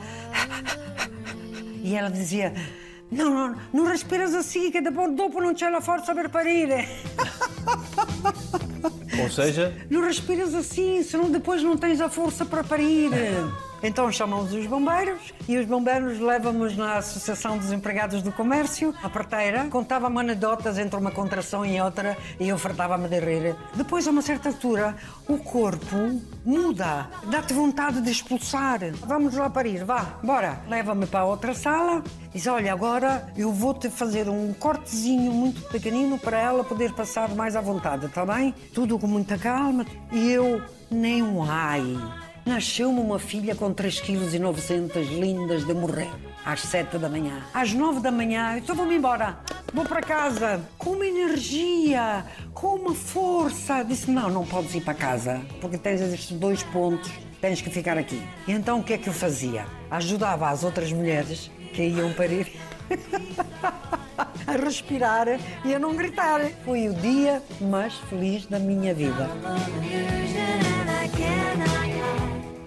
e 1.83 1.93
ela 1.93 2.09
dizia: 2.09 2.53
Não, 3.11 3.33
não, 3.33 3.55
não 3.73 3.85
respiras 3.85 4.33
assim, 4.33 4.71
que 4.71 4.79
depois 4.79 5.13
não 5.13 5.53
c'è 5.53 5.69
la 5.69 5.81
forza 5.81 6.15
per 6.15 6.29
parire. 6.29 6.87
Ou 9.23 9.29
seja, 9.29 9.73
Não 9.89 10.01
respiras 10.01 10.53
assim, 10.53 11.03
senão 11.03 11.29
depois 11.29 11.61
não 11.63 11.77
tens 11.77 12.01
a 12.01 12.09
força 12.09 12.45
para 12.45 12.63
parir. 12.63 13.09
Então 13.83 14.11
chamamos 14.11 14.53
os 14.53 14.65
bombeiros 14.65 15.33
e 15.47 15.57
os 15.57 15.65
bombeiros 15.65 16.19
levam-nos 16.19 16.75
na 16.75 16.97
Associação 16.97 17.57
dos 17.57 17.71
Empregados 17.71 18.21
do 18.21 18.31
Comércio. 18.31 18.93
A 19.03 19.09
parteira 19.09 19.65
contava-me 19.69 20.19
anedotas 20.19 20.77
entre 20.77 20.99
uma 20.99 21.11
contração 21.11 21.65
e 21.65 21.79
outra 21.79 22.17
e 22.39 22.49
eu 22.49 22.57
fartava-me 22.57 23.07
de 23.07 23.19
rir. 23.19 23.55
Depois, 23.75 24.07
a 24.07 24.11
uma 24.11 24.21
certa 24.21 24.49
altura, 24.49 24.95
o 25.27 25.37
corpo 25.37 26.21
muda, 26.45 27.09
dá-te 27.25 27.53
vontade 27.53 28.01
de 28.01 28.11
expulsar. 28.11 28.79
Vamos 29.05 29.35
lá 29.35 29.49
parir, 29.49 29.83
vá, 29.83 30.17
bora. 30.23 30.59
Leva-me 30.67 31.05
para 31.05 31.25
outra 31.25 31.53
sala 31.53 32.03
diz: 32.35 32.45
Olha, 32.47 32.73
agora 32.73 33.27
eu 33.37 33.51
vou-te 33.51 33.89
fazer 33.89 34.27
um 34.29 34.53
cortezinho 34.53 35.31
muito 35.31 35.61
pequenino 35.69 36.19
para 36.19 36.37
ela 36.37 36.63
poder 36.63 36.93
passar 36.93 37.33
mais 37.33 37.55
à 37.55 37.61
vontade, 37.61 38.07
está 38.07 38.25
bem? 38.25 38.53
Tudo 38.73 38.99
com 38.99 39.07
muita 39.07 39.37
calma. 39.37 39.85
E 40.11 40.31
eu, 40.31 40.61
nem 40.91 41.23
um 41.23 41.41
ai. 41.41 42.24
Nasceu-me 42.45 42.99
uma 42.99 43.17
filha 43.17 43.55
com 43.55 43.73
3 43.73 44.01
kg 44.01 44.37
900 44.37 45.07
lindas 45.07 45.65
de 45.65 45.73
morrer. 45.73 46.11
Às 46.45 46.61
7 46.61 46.99
da 46.99 47.09
manhã. 47.09 47.41
Às 47.51 47.73
9 47.73 48.01
da 48.01 48.11
manhã, 48.11 48.55
então 48.59 48.75
vou-me 48.75 48.95
embora. 48.95 49.39
Vou 49.73 49.83
para 49.83 49.99
casa. 49.99 50.61
Com 50.77 50.91
uma 50.91 51.07
energia, 51.07 52.23
com 52.53 52.75
uma 52.75 52.93
força. 52.93 53.81
Disse, 53.83 54.11
não, 54.11 54.29
não 54.29 54.45
podes 54.45 54.75
ir 54.75 54.81
para 54.81 54.93
casa, 54.93 55.41
porque 55.59 55.75
tens 55.75 55.99
estes 56.01 56.37
dois 56.37 56.61
pontos, 56.61 57.11
tens 57.41 57.61
que 57.61 57.71
ficar 57.71 57.97
aqui. 57.97 58.21
E 58.47 58.51
então 58.51 58.79
o 58.79 58.83
que 58.83 58.93
é 58.93 58.97
que 58.99 59.09
eu 59.09 59.13
fazia? 59.13 59.65
Ajudava 59.89 60.47
as 60.47 60.63
outras 60.63 60.93
mulheres 60.93 61.49
que 61.73 61.81
iam 61.81 62.13
parir 62.13 62.53
a 64.45 64.51
respirar 64.51 65.27
e 65.65 65.73
a 65.73 65.79
não 65.79 65.95
gritar. 65.95 66.41
Foi 66.63 66.89
o 66.89 66.93
dia 66.93 67.41
mais 67.59 67.95
feliz 68.07 68.45
da 68.45 68.59
minha 68.59 68.93
vida. 68.93 69.27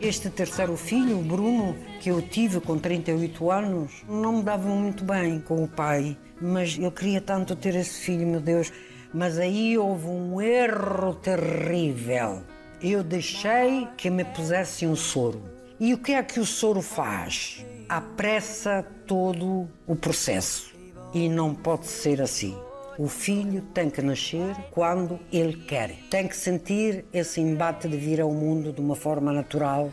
Este 0.00 0.30
terceiro 0.30 0.76
filho, 0.76 1.18
o 1.18 1.22
Bruno, 1.22 1.76
que 2.00 2.08
eu 2.08 2.22
tive 2.22 2.60
com 2.60 2.78
38 2.78 3.50
anos, 3.50 4.04
não 4.08 4.36
me 4.36 4.42
dava 4.44 4.68
muito 4.68 5.04
bem 5.04 5.40
com 5.40 5.64
o 5.64 5.66
pai, 5.66 6.16
mas 6.40 6.78
eu 6.78 6.92
queria 6.92 7.20
tanto 7.20 7.56
ter 7.56 7.74
esse 7.74 8.00
filho, 8.02 8.24
meu 8.24 8.40
Deus. 8.40 8.72
Mas 9.12 9.38
aí 9.38 9.76
houve 9.76 10.06
um 10.06 10.40
erro 10.40 11.14
terrível. 11.14 12.44
Eu 12.80 13.02
deixei 13.02 13.88
que 13.96 14.08
me 14.08 14.24
pusesse 14.24 14.86
um 14.86 14.94
soro. 14.94 15.42
E 15.80 15.92
o 15.92 15.98
que 15.98 16.12
é 16.12 16.22
que 16.22 16.38
o 16.38 16.46
soro 16.46 16.80
faz? 16.80 17.66
Apressa 17.88 18.86
todo 19.04 19.68
o 19.84 19.96
processo. 19.96 20.72
E 21.12 21.28
não 21.28 21.52
pode 21.56 21.88
ser 21.88 22.22
assim. 22.22 22.56
O 22.98 23.06
filho 23.06 23.62
tem 23.72 23.88
que 23.88 24.02
nascer 24.02 24.56
quando 24.72 25.20
ele 25.32 25.56
quer. 25.56 25.94
Tem 26.10 26.26
que 26.26 26.36
sentir 26.36 27.04
esse 27.12 27.40
embate 27.40 27.88
de 27.88 27.96
vir 27.96 28.20
ao 28.20 28.32
mundo 28.32 28.72
de 28.72 28.80
uma 28.80 28.96
forma 28.96 29.32
natural 29.32 29.90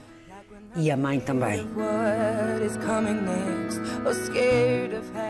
e 0.75 0.89
a 0.89 0.97
mãe 0.97 1.19
também. 1.19 1.67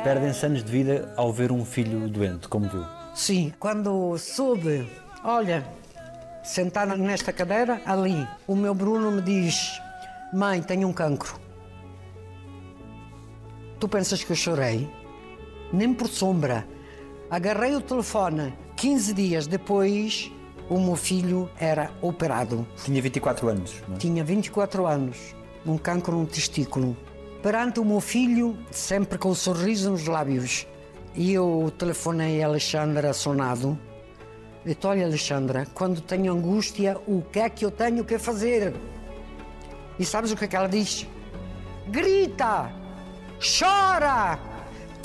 Perdem-se 0.03 0.45
anos 0.45 0.63
de 0.63 0.71
vida 0.71 1.13
ao 1.17 1.33
ver 1.33 1.51
um 1.51 1.65
filho 1.65 2.07
doente, 2.07 2.47
como 2.47 2.69
viu. 2.69 2.85
Sim, 3.13 3.53
quando 3.59 4.17
soube, 4.17 4.89
olha, 5.21 5.65
sentada 6.43 6.95
nesta 6.95 7.33
cadeira, 7.33 7.81
ali, 7.85 8.25
o 8.47 8.55
meu 8.55 8.73
Bruno 8.73 9.11
me 9.11 9.21
diz: 9.21 9.79
Mãe, 10.33 10.61
tenho 10.61 10.87
um 10.87 10.93
cancro. 10.93 11.37
Tu 13.79 13.87
pensas 13.89 14.23
que 14.23 14.31
eu 14.31 14.35
chorei? 14.35 14.89
nem 15.71 15.93
por 15.93 16.07
sombra. 16.07 16.65
Agarrei 17.29 17.75
o 17.75 17.81
telefone. 17.81 18.53
15 18.75 19.13
dias 19.13 19.47
depois, 19.47 20.31
o 20.69 20.79
meu 20.79 20.95
filho 20.95 21.49
era 21.59 21.91
operado. 22.01 22.67
Tinha 22.83 23.01
24 23.01 23.47
anos. 23.49 23.83
não 23.87 23.95
é? 23.95 23.99
Tinha 23.99 24.23
24 24.23 24.85
anos, 24.85 25.35
um 25.65 25.77
cancro 25.77 26.17
no 26.17 26.25
testículo. 26.25 26.95
Perante 27.41 27.79
o 27.79 27.85
meu 27.85 27.99
filho, 28.01 28.57
sempre 28.71 29.17
com 29.17 29.29
o 29.29 29.35
sorriso 29.35 29.91
nos 29.91 30.07
lábios. 30.07 30.67
E 31.15 31.33
eu 31.33 31.71
telefonei 31.77 32.43
a 32.43 32.47
Alexandra 32.47 33.13
sonado. 33.13 33.77
Disse, 34.65 34.85
olha 34.85 35.05
Alexandra, 35.05 35.67
quando 35.73 36.01
tenho 36.01 36.33
angústia, 36.33 36.97
o 37.07 37.21
que 37.21 37.39
é 37.39 37.49
que 37.49 37.63
eu 37.63 37.71
tenho 37.71 38.03
que 38.03 38.17
fazer? 38.17 38.73
E 39.97 40.03
sabes 40.03 40.31
o 40.31 40.35
que 40.35 40.45
é 40.45 40.47
que 40.47 40.55
ela 40.55 40.67
diz? 40.67 41.07
Grita! 41.87 42.71
Chora! 43.39 44.54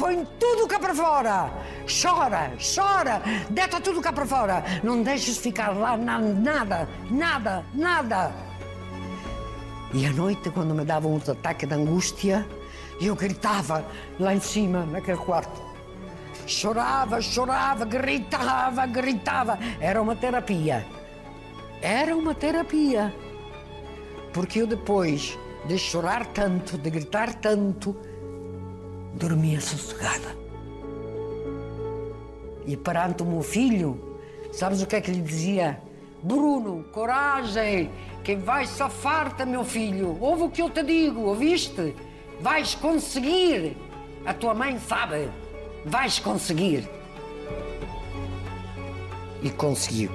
Põe 0.00 0.26
tudo 0.38 0.66
cá 0.66 0.78
para 0.80 0.94
fora! 0.94 1.50
Chora, 1.86 2.52
chora! 2.74 3.20
Deita 3.50 3.78
tudo 3.82 4.00
cá 4.00 4.10
para 4.10 4.24
fora! 4.24 4.64
Não 4.82 5.02
deixes 5.02 5.36
ficar 5.36 5.76
lá 5.76 5.94
na- 5.94 6.18
nada, 6.18 6.88
nada, 7.10 7.62
nada! 7.74 8.32
E 9.92 10.06
à 10.06 10.10
noite, 10.12 10.48
quando 10.50 10.74
me 10.74 10.86
davam 10.86 11.14
os 11.14 11.28
ataques 11.28 11.68
de 11.68 11.74
angústia, 11.74 12.48
eu 12.98 13.14
gritava 13.14 13.84
lá 14.18 14.34
em 14.34 14.40
cima, 14.40 14.86
naquele 14.86 15.18
quarto. 15.18 15.60
Chorava, 16.46 17.20
chorava, 17.20 17.84
gritava, 17.84 18.86
gritava. 18.86 19.58
Era 19.80 20.00
uma 20.00 20.16
terapia. 20.16 20.86
Era 21.82 22.16
uma 22.16 22.34
terapia. 22.34 23.14
Porque 24.32 24.62
eu 24.62 24.66
depois 24.66 25.38
de 25.66 25.76
chorar 25.76 26.24
tanto, 26.26 26.78
de 26.78 26.88
gritar 26.88 27.34
tanto, 27.34 27.94
dormia 29.14 29.60
sossegada. 29.60 30.36
E 32.66 32.76
perante 32.76 33.22
o 33.22 33.26
meu 33.26 33.42
filho, 33.42 34.18
sabes 34.52 34.82
o 34.82 34.86
que 34.86 34.96
é 34.96 35.00
que 35.00 35.10
lhe 35.10 35.20
dizia? 35.22 35.80
Bruno, 36.22 36.84
coragem, 36.92 37.90
que 38.22 38.36
vais 38.36 38.68
safar-te, 38.68 39.44
meu 39.44 39.64
filho. 39.64 40.16
Ouve 40.20 40.42
o 40.42 40.50
que 40.50 40.62
eu 40.62 40.70
te 40.70 40.82
digo, 40.82 41.22
ouviste? 41.22 41.94
Vais 42.40 42.74
conseguir. 42.74 43.76
A 44.24 44.34
tua 44.34 44.54
mãe 44.54 44.78
sabe. 44.78 45.30
Vais 45.84 46.18
conseguir. 46.18 46.88
E 49.42 49.48
conseguiu. 49.50 50.10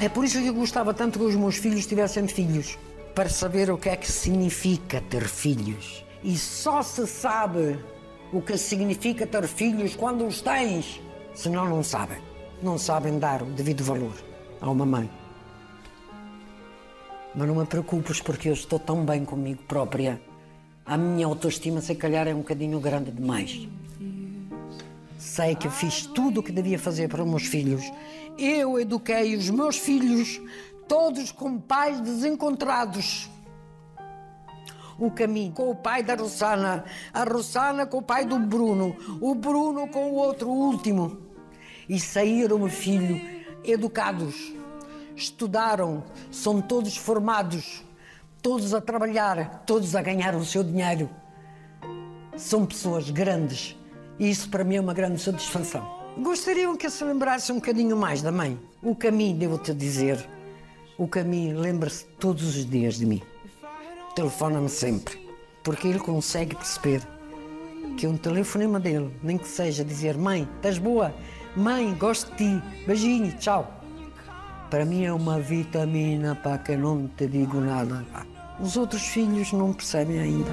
É 0.00 0.08
por 0.08 0.24
isso 0.24 0.40
que 0.40 0.46
eu 0.46 0.54
gostava 0.54 0.94
tanto 0.94 1.18
que 1.18 1.24
os 1.24 1.34
meus 1.36 1.56
filhos 1.56 1.86
tivessem 1.86 2.26
filhos. 2.26 2.78
Para 3.14 3.28
saber 3.28 3.70
o 3.70 3.76
que 3.76 3.90
é 3.90 3.96
que 3.96 4.10
significa 4.10 5.00
ter 5.02 5.28
filhos. 5.28 6.04
E 6.24 6.36
só 6.36 6.82
se 6.82 7.06
sabe 7.06 7.78
o 8.32 8.40
que 8.40 8.56
significa 8.56 9.26
ter 9.26 9.46
filhos 9.46 9.94
quando 9.94 10.26
os 10.26 10.40
tens. 10.40 11.00
Senão 11.34 11.68
não 11.68 11.82
sabem. 11.82 12.18
Não 12.62 12.78
sabem 12.78 13.18
dar 13.18 13.42
o 13.42 13.46
devido 13.46 13.84
valor 13.84 14.14
a 14.60 14.70
uma 14.70 14.86
mãe. 14.86 15.10
Mas 17.34 17.48
não 17.48 17.56
me 17.56 17.66
preocupes 17.66 18.20
porque 18.20 18.48
eu 18.48 18.54
estou 18.54 18.78
tão 18.78 19.04
bem 19.04 19.24
comigo 19.24 19.62
própria. 19.64 20.20
A 20.84 20.96
minha 20.96 21.26
autoestima, 21.26 21.80
se 21.80 21.94
calhar, 21.94 22.26
é 22.26 22.34
um 22.34 22.38
bocadinho 22.38 22.80
grande 22.80 23.10
demais. 23.10 23.68
Sei 25.18 25.54
que 25.54 25.68
fiz 25.68 26.06
tudo 26.06 26.40
o 26.40 26.42
que 26.42 26.52
devia 26.52 26.78
fazer 26.78 27.08
para 27.08 27.22
os 27.22 27.28
meus 27.28 27.46
filhos. 27.46 27.82
Eu 28.38 28.78
eduquei 28.78 29.36
os 29.36 29.50
meus 29.50 29.76
filhos, 29.76 30.40
todos 30.92 31.32
com 31.32 31.58
pais 31.58 32.02
desencontrados. 32.02 33.30
O 34.98 35.10
caminho 35.10 35.50
com 35.50 35.70
o 35.70 35.74
pai 35.74 36.02
da 36.02 36.14
Rossana, 36.14 36.84
a 37.14 37.24
Rossana 37.24 37.86
com 37.86 37.96
o 37.96 38.02
pai 38.02 38.26
do 38.26 38.38
Bruno, 38.38 38.94
o 39.18 39.34
Bruno 39.34 39.88
com 39.88 40.10
o 40.10 40.16
outro, 40.16 40.50
o 40.50 40.66
último. 40.66 41.16
E 41.88 41.98
saíram, 41.98 42.68
filho, 42.68 43.18
educados. 43.64 44.52
Estudaram, 45.16 46.04
são 46.30 46.60
todos 46.60 46.94
formados, 46.94 47.82
todos 48.42 48.74
a 48.74 48.80
trabalhar, 48.82 49.62
todos 49.64 49.96
a 49.96 50.02
ganhar 50.02 50.34
o 50.34 50.44
seu 50.44 50.62
dinheiro. 50.62 51.08
São 52.36 52.66
pessoas 52.66 53.08
grandes 53.08 53.78
e 54.18 54.28
isso 54.28 54.50
para 54.50 54.62
mim 54.62 54.76
é 54.76 54.80
uma 54.82 54.92
grande 54.92 55.22
satisfação. 55.22 55.90
Gostariam 56.18 56.76
que 56.76 56.90
se 56.90 57.02
lembrasse 57.02 57.50
um 57.50 57.54
bocadinho 57.54 57.96
mais 57.96 58.20
da 58.20 58.30
mãe. 58.30 58.60
O 58.82 58.94
caminho, 58.94 59.38
devo-te 59.38 59.72
dizer, 59.72 60.28
o 60.98 61.08
caminho 61.08 61.58
lembra-se 61.58 62.04
todos 62.18 62.56
os 62.56 62.68
dias 62.68 62.96
de 62.96 63.06
mim. 63.06 63.22
Telefona-me 64.14 64.68
sempre, 64.68 65.18
porque 65.62 65.88
ele 65.88 65.98
consegue 65.98 66.54
perceber 66.54 67.02
que 67.96 68.06
um 68.06 68.16
telefonema 68.16 68.78
dele, 68.78 69.14
nem 69.22 69.38
que 69.38 69.48
seja 69.48 69.84
dizer 69.84 70.16
mãe, 70.16 70.48
estás 70.56 70.78
boa? 70.78 71.14
Mãe, 71.56 71.94
gosto 71.94 72.30
de 72.32 72.36
ti, 72.38 72.62
beijinho, 72.86 73.36
tchau. 73.38 73.80
Para 74.70 74.84
mim 74.84 75.04
é 75.04 75.12
uma 75.12 75.38
vitamina 75.38 76.34
para 76.34 76.58
que 76.58 76.76
não 76.76 77.06
te 77.06 77.26
digo 77.26 77.60
nada. 77.60 78.04
Os 78.58 78.76
outros 78.76 79.02
filhos 79.02 79.52
não 79.52 79.72
percebem 79.72 80.18
ainda. 80.18 80.50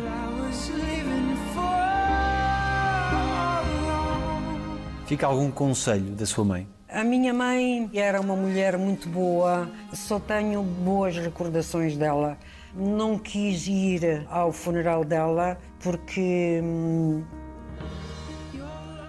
Fica 5.05 5.25
algum 5.25 5.49
conselho 5.49 6.11
da 6.15 6.25
sua 6.25 6.45
mãe? 6.45 6.78
A 6.91 7.03
minha 7.03 7.31
mãe 7.31 7.87
era 7.93 8.19
uma 8.19 8.35
mulher 8.35 8.75
muito 8.75 9.07
boa, 9.07 9.69
só 9.93 10.19
tenho 10.19 10.63
boas 10.63 11.15
recordações 11.15 11.95
dela. 11.95 12.35
Não 12.73 13.15
quis 13.19 13.67
ir 13.67 14.25
ao 14.27 14.51
funeral 14.51 15.05
dela 15.05 15.59
porque 15.79 16.59
hum, 16.63 17.23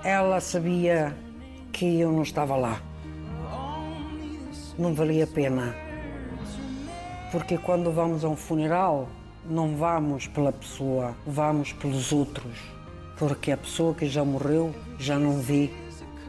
ela 0.04 0.42
sabia 0.42 1.16
que 1.72 2.00
eu 2.00 2.12
não 2.12 2.22
estava 2.22 2.54
lá. 2.54 2.82
Não 4.78 4.92
valia 4.92 5.24
a 5.24 5.26
pena. 5.26 5.74
Porque 7.32 7.56
quando 7.56 7.90
vamos 7.90 8.26
a 8.26 8.28
um 8.28 8.36
funeral, 8.36 9.08
não 9.46 9.74
vamos 9.74 10.26
pela 10.26 10.52
pessoa, 10.52 11.14
vamos 11.26 11.72
pelos 11.72 12.12
outros. 12.12 12.60
Porque 13.18 13.50
a 13.50 13.56
pessoa 13.56 13.94
que 13.94 14.06
já 14.06 14.22
morreu 14.22 14.74
já 14.98 15.18
não 15.18 15.40
vê, 15.40 15.70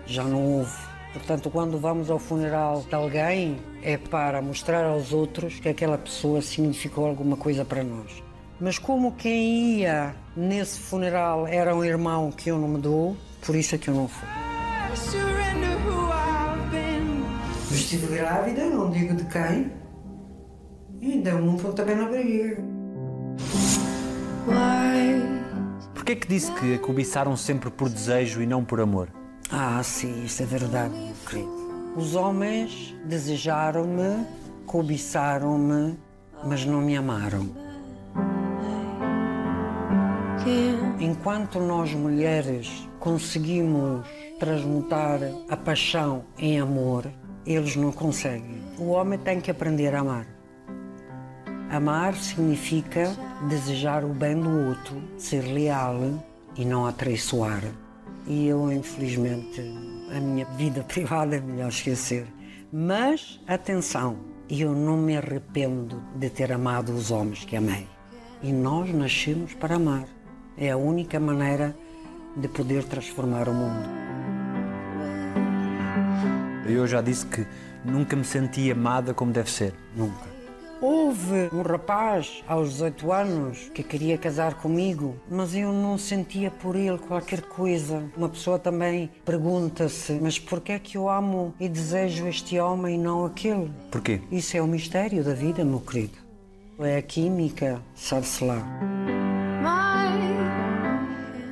já 0.06 0.24
não 0.24 0.42
ouve. 0.42 0.91
Portanto, 1.14 1.50
quando 1.50 1.78
vamos 1.78 2.10
ao 2.10 2.18
funeral 2.18 2.86
de 2.88 2.96
alguém, 2.96 3.58
é 3.84 3.98
para 3.98 4.42
mostrar 4.42 4.86
aos 4.86 5.12
outros 5.12 5.60
que 5.60 5.68
aquela 5.68 5.98
pessoa 5.98 6.42
significou 6.42 7.06
alguma 7.06 7.36
coisa 7.36 7.66
para 7.66 7.84
nós. 7.84 8.24
Mas 8.60 8.80
como 8.80 9.12
quem 9.14 9.80
ia 9.80 10.16
nesse 10.38 10.80
funeral 10.80 11.46
era 11.48 11.76
um 11.76 11.84
irmão 11.84 12.32
que 12.32 12.50
eu 12.50 12.58
não 12.58 12.68
me 12.68 12.78
dou, 12.80 13.18
por 13.46 13.56
isso 13.56 13.76
é 13.76 13.78
que 13.78 13.90
eu 13.90 13.94
não 13.94 14.08
fui. 14.08 14.28
Estive 17.72 18.16
grávida, 18.16 18.66
não 18.66 18.90
digo 18.90 19.16
de 19.16 19.26
quem, 19.26 19.72
e 21.02 21.18
deu-me 21.18 21.50
um 21.50 21.58
pontapé 21.58 21.96
na 21.96 22.08
barriga. 22.08 22.64
Porquê 25.94 26.14
é 26.14 26.16
que 26.16 26.28
disse 26.28 26.52
que 26.54 26.76
a 26.76 26.80
cobiçaram 26.80 27.36
sempre 27.36 27.70
por 27.70 27.90
desejo 27.90 28.42
e 28.42 28.46
não 28.46 28.64
por 28.64 28.80
amor? 28.80 29.21
Ah, 29.52 29.82
sim, 29.84 30.24
isso 30.24 30.42
é 30.42 30.46
verdade, 30.46 30.96
meu 30.96 31.14
querido. 31.28 31.94
Os 31.98 32.16
homens 32.16 32.96
desejaram-me, 33.06 34.26
cobiçaram-me, 34.66 35.98
mas 36.46 36.66
não 36.66 36.80
me 36.80 36.96
amaram. 36.96 37.50
Enquanto 41.00 41.60
nós 41.60 41.94
mulheres 41.94 42.88
conseguimos 43.00 44.06
transmutar 44.40 45.20
a 45.50 45.58
paixão 45.58 46.24
em 46.38 46.60
amor, 46.60 47.12
eles 47.46 47.76
não 47.76 47.92
conseguem. 47.92 48.62
O 48.78 48.90
homem 48.90 49.20
tem 49.20 49.42
que 49.42 49.52
aprender 49.52 49.94
a 49.96 50.00
amar. 50.00 50.28
Amar 51.70 52.14
significa 52.16 53.16
desejar 53.50 54.04
o 54.04 54.14
bem 54.14 54.40
do 54.40 54.68
outro, 54.68 55.02
ser 55.18 55.42
leal 55.42 56.00
e 56.56 56.64
não 56.64 56.86
atraiçoar. 56.86 57.64
E 58.28 58.48
eu, 58.48 58.72
infelizmente, 58.72 59.62
a 60.16 60.20
minha 60.20 60.46
vida 60.58 60.84
privada 60.88 61.36
é 61.36 61.40
melhor 61.40 61.70
esquecer. 61.70 62.28
Mas, 62.72 63.40
atenção, 63.48 64.18
eu 64.50 64.74
não 64.74 64.98
me 64.98 65.18
arrependo 65.18 66.02
de 66.16 66.30
ter 66.30 66.52
amado 66.52 66.94
os 66.94 67.12
homens 67.12 67.44
que 67.46 67.56
amei. 67.56 67.88
E 68.42 68.52
nós 68.52 68.94
nascemos 68.94 69.54
para 69.54 69.76
amar. 69.76 70.06
É 70.58 70.72
a 70.72 70.78
única 70.78 71.20
maneira 71.20 71.76
de 72.36 72.48
poder 72.48 72.84
transformar 72.86 73.48
o 73.50 73.54
mundo. 73.54 73.90
Eu 76.66 76.88
já 76.88 77.02
disse 77.02 77.26
que 77.26 77.46
nunca 77.84 78.16
me 78.16 78.24
senti 78.24 78.72
amada 78.72 79.14
como 79.14 79.32
deve 79.32 79.52
ser. 79.52 79.74
Nunca. 79.96 80.31
Houve 80.82 81.48
um 81.54 81.62
rapaz 81.62 82.44
aos 82.48 82.72
18 82.72 83.12
anos 83.12 83.70
que 83.72 83.84
queria 83.84 84.18
casar 84.18 84.56
comigo, 84.56 85.16
mas 85.30 85.54
eu 85.54 85.72
não 85.72 85.96
sentia 85.96 86.50
por 86.50 86.76
ele 86.76 86.98
qualquer 86.98 87.44
coisa. 87.44 88.10
Uma 88.18 88.28
pessoa 88.28 88.58
também 88.58 89.08
pergunta-se: 89.24 90.14
mas 90.14 90.40
por 90.40 90.60
que 90.60 90.72
é 90.72 90.80
que 90.80 90.98
eu 90.98 91.08
amo 91.08 91.54
e 91.60 91.70
desejo 91.70 92.28
este 92.28 92.60
homem 92.60 92.96
e 92.96 92.98
não 92.98 93.24
aquele? 93.26 93.72
Porquê? 93.92 94.22
Isso 94.32 94.58
é 94.58 94.62
o 94.62 94.66
mistério 94.66 95.24
da 95.24 95.36
vida, 95.36 95.64
meu 95.64 95.80
querido. 95.80 96.18
É 96.80 96.98
a 96.98 97.02
química, 97.04 97.80
sabe-se 97.94 98.44
lá. 98.44 98.58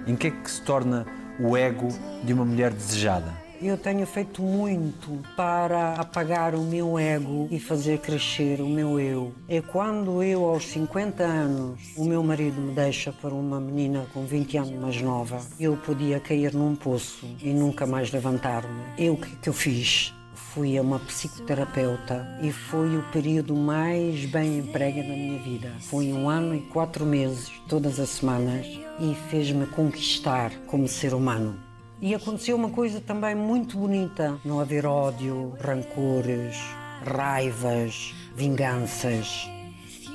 Em 0.08 0.15
que 0.15 0.26
é 0.26 0.32
que 0.32 0.50
se 0.50 0.63
torna 0.63 1.06
o 1.39 1.56
ego 1.56 1.89
de 2.24 2.34
uma 2.34 2.44
mulher 2.44 2.74
desejada? 2.74 3.32
Eu 3.62 3.78
tenho 3.78 4.06
feito 4.06 4.41
muito 4.41 5.22
para 5.36 5.95
apagar 5.95 6.56
o 6.56 6.62
meu 6.62 6.98
ego 6.98 7.45
e 7.52 7.60
fazer 7.60 8.00
crescer 8.00 8.62
o 8.62 8.69
meu 8.69 8.98
eu. 8.98 9.34
É 9.50 9.60
quando 9.60 10.24
eu, 10.24 10.45
aos 10.45 10.65
50 10.67 11.22
anos, 11.24 11.78
o 11.98 12.06
meu 12.06 12.24
marido 12.24 12.62
me 12.62 12.74
deixa 12.74 13.12
para 13.12 13.34
uma 13.34 13.60
menina 13.60 14.06
com 14.13 14.26
20 14.26 14.58
anos 14.58 14.80
mais 14.80 15.02
nova, 15.02 15.41
eu 15.60 15.76
podia 15.76 16.22
cair 16.22 16.54
num 16.54 16.74
poço 16.74 17.28
e 17.43 17.52
nunca 17.52 17.86
mais 17.86 18.13
levantar-me. 18.13 18.82
Eu, 18.98 19.15
o 19.15 19.17
que, 19.17 19.36
que 19.36 19.50
eu 19.50 19.54
fiz? 19.54 20.13
Fui 20.34 20.78
a 20.78 20.82
uma 20.82 21.00
psicoterapeuta 21.00 22.39
e 22.41 22.54
foi 22.54 22.95
o 22.95 23.04
período 23.12 23.54
mais 23.56 24.24
bem 24.24 24.60
emprega 24.60 25.04
da 25.04 25.10
minha 25.10 25.38
vida. 25.43 25.74
Foi 25.82 26.13
um 26.13 26.30
ano 26.30 26.56
e 26.56 26.62
quatro 26.62 27.06
meses, 27.06 27.52
todas 27.67 28.00
as 28.00 28.10
semanas, 28.10 28.65
e 29.00 29.13
fez-me 29.30 29.65
conquistar 29.65 30.50
como 30.65 30.88
ser 30.88 31.13
humano. 31.13 31.68
E 32.02 32.16
aconteceu 32.16 32.56
uma 32.56 32.70
coisa 32.70 33.02
também 33.02 33.36
muito 33.36 33.78
bonita: 33.78 34.40
não 34.46 34.60
haver 34.60 34.86
ódio, 34.86 35.54
rancores, 35.62 36.58
raivas, 37.06 38.14
vinganças. 38.36 39.50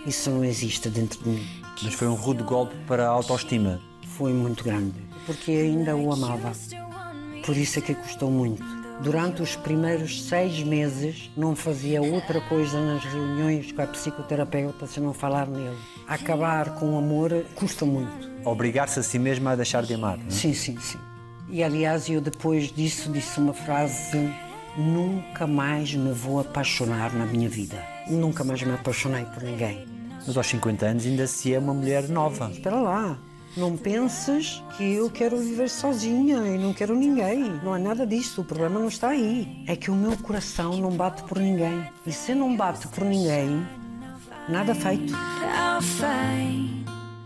Isso 0.06 0.30
não 0.30 0.44
existe 0.44 0.88
dentro 0.88 1.22
de 1.22 1.28
mim. 1.28 1.46
Mas 1.82 1.94
foi 1.94 2.08
um 2.08 2.14
rude 2.14 2.42
golpe 2.42 2.74
para 2.86 3.06
a 3.06 3.10
autoestima. 3.10 3.80
Foi 4.16 4.32
muito 4.32 4.64
grande, 4.64 4.94
porque 5.26 5.50
ainda 5.50 5.96
o 5.96 6.12
amava. 6.12 6.52
Por 7.44 7.56
isso 7.56 7.78
é 7.78 7.82
que 7.82 7.94
custou 7.94 8.30
muito. 8.30 8.62
Durante 9.02 9.42
os 9.42 9.56
primeiros 9.56 10.22
seis 10.24 10.62
meses, 10.62 11.30
não 11.36 11.56
fazia 11.56 12.00
outra 12.00 12.40
coisa 12.42 12.80
nas 12.80 13.04
reuniões 13.04 13.72
com 13.72 13.82
a 13.82 13.86
psicoterapeuta 13.86 14.86
se 14.86 15.00
não 15.00 15.12
falar 15.12 15.46
nele. 15.48 15.76
Acabar 16.06 16.76
com 16.78 16.94
o 16.94 16.98
amor 16.98 17.44
custa 17.54 17.84
muito. 17.84 18.30
Obrigar-se 18.44 19.00
a 19.00 19.02
si 19.02 19.18
mesma 19.18 19.50
a 19.52 19.56
deixar 19.56 19.82
de 19.82 19.94
amar. 19.94 20.16
não 20.16 20.26
é? 20.26 20.30
Sim, 20.30 20.54
sim, 20.54 20.78
sim. 20.78 20.98
E 21.54 21.62
aliás, 21.62 22.10
eu 22.10 22.20
depois 22.20 22.72
disso 22.72 23.12
disse 23.12 23.38
uma 23.38 23.52
frase: 23.52 24.28
nunca 24.76 25.46
mais 25.46 25.94
me 25.94 26.10
vou 26.10 26.40
apaixonar 26.40 27.14
na 27.14 27.24
minha 27.24 27.48
vida. 27.48 27.80
Nunca 28.10 28.42
mais 28.42 28.60
me 28.60 28.72
apaixonei 28.74 29.24
por 29.26 29.40
ninguém. 29.40 29.86
Mas 30.26 30.36
aos 30.36 30.48
50 30.48 30.84
anos 30.84 31.06
ainda 31.06 31.28
se 31.28 31.54
é 31.54 31.58
uma 31.60 31.72
mulher 31.72 32.08
nova. 32.08 32.50
Espera 32.50 32.80
lá. 32.80 33.16
Não 33.56 33.76
penses 33.76 34.64
que 34.76 34.94
eu 34.94 35.08
quero 35.08 35.36
viver 35.36 35.70
sozinha 35.70 36.38
e 36.38 36.58
não 36.58 36.74
quero 36.74 36.96
ninguém. 36.96 37.44
Não 37.62 37.76
é 37.76 37.78
nada 37.78 38.04
disso. 38.04 38.40
O 38.40 38.44
problema 38.44 38.80
não 38.80 38.88
está 38.88 39.10
aí. 39.10 39.62
É 39.68 39.76
que 39.76 39.92
o 39.92 39.94
meu 39.94 40.16
coração 40.16 40.76
não 40.78 40.90
bate 40.90 41.22
por 41.22 41.38
ninguém. 41.38 41.88
E 42.04 42.10
se 42.10 42.34
não 42.34 42.56
bate 42.56 42.88
por 42.88 43.04
ninguém, 43.04 43.64
nada 44.48 44.74
feito. 44.74 45.12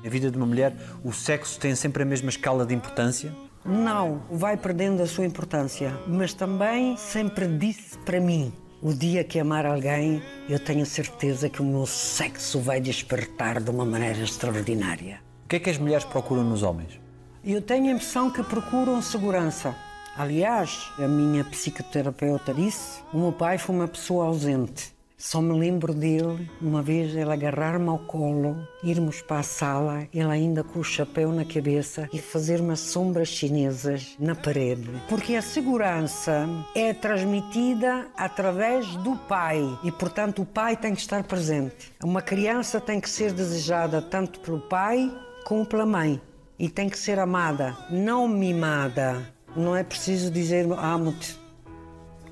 Na 0.04 0.10
vida 0.10 0.30
de 0.30 0.36
uma 0.36 0.44
mulher, 0.44 0.76
o 1.02 1.14
sexo 1.14 1.58
tem 1.58 1.74
sempre 1.74 2.02
a 2.02 2.06
mesma 2.06 2.28
escala 2.28 2.66
de 2.66 2.74
importância. 2.74 3.32
Não, 3.68 4.22
vai 4.30 4.56
perdendo 4.56 5.02
a 5.02 5.06
sua 5.06 5.26
importância. 5.26 5.94
Mas 6.06 6.32
também 6.32 6.96
sempre 6.96 7.46
disse 7.46 7.98
para 7.98 8.18
mim: 8.18 8.50
o 8.80 8.94
dia 8.94 9.22
que 9.22 9.38
amar 9.38 9.66
alguém, 9.66 10.22
eu 10.48 10.58
tenho 10.58 10.86
certeza 10.86 11.50
que 11.50 11.60
o 11.60 11.64
meu 11.64 11.84
sexo 11.84 12.60
vai 12.60 12.80
despertar 12.80 13.60
de 13.60 13.68
uma 13.68 13.84
maneira 13.84 14.22
extraordinária. 14.22 15.20
O 15.44 15.48
que 15.48 15.56
é 15.56 15.60
que 15.60 15.68
as 15.68 15.76
mulheres 15.76 16.06
procuram 16.06 16.44
nos 16.44 16.62
homens? 16.62 16.98
Eu 17.44 17.60
tenho 17.60 17.88
a 17.88 17.92
impressão 17.92 18.30
que 18.30 18.42
procuram 18.42 19.02
segurança. 19.02 19.76
Aliás, 20.16 20.90
a 20.98 21.06
minha 21.06 21.44
psicoterapeuta 21.44 22.54
disse: 22.54 23.02
o 23.12 23.18
meu 23.18 23.32
pai 23.32 23.58
foi 23.58 23.76
uma 23.76 23.88
pessoa 23.88 24.24
ausente. 24.24 24.96
Só 25.20 25.42
me 25.42 25.52
lembro 25.58 25.92
dele, 25.92 26.48
uma 26.62 26.80
vez 26.80 27.12
ele 27.12 27.32
agarrar-me 27.32 27.88
ao 27.88 27.98
colo, 27.98 28.56
irmos 28.84 29.20
para 29.20 29.40
a 29.40 29.42
sala, 29.42 30.06
ele 30.14 30.30
ainda 30.30 30.62
com 30.62 30.78
o 30.78 30.84
chapéu 30.84 31.32
na 31.32 31.44
cabeça 31.44 32.08
e 32.12 32.20
fazer 32.20 32.60
umas 32.60 32.78
sombras 32.78 33.26
chinesas 33.26 34.14
na 34.20 34.36
parede. 34.36 34.88
Porque 35.08 35.34
a 35.34 35.42
segurança 35.42 36.48
é 36.72 36.94
transmitida 36.94 38.06
através 38.16 38.86
do 38.98 39.16
pai 39.16 39.60
e, 39.82 39.90
portanto, 39.90 40.42
o 40.42 40.46
pai 40.46 40.76
tem 40.76 40.94
que 40.94 41.00
estar 41.00 41.24
presente. 41.24 41.92
Uma 42.04 42.22
criança 42.22 42.80
tem 42.80 43.00
que 43.00 43.10
ser 43.10 43.32
desejada 43.32 44.00
tanto 44.00 44.38
pelo 44.38 44.60
pai 44.60 45.12
como 45.44 45.66
pela 45.66 45.84
mãe 45.84 46.20
e 46.56 46.68
tem 46.68 46.88
que 46.88 46.98
ser 46.98 47.18
amada, 47.18 47.76
não 47.90 48.28
mimada. 48.28 49.34
Não 49.56 49.74
é 49.74 49.82
preciso 49.82 50.30
dizer 50.30 50.64
amo-te, 50.70 51.36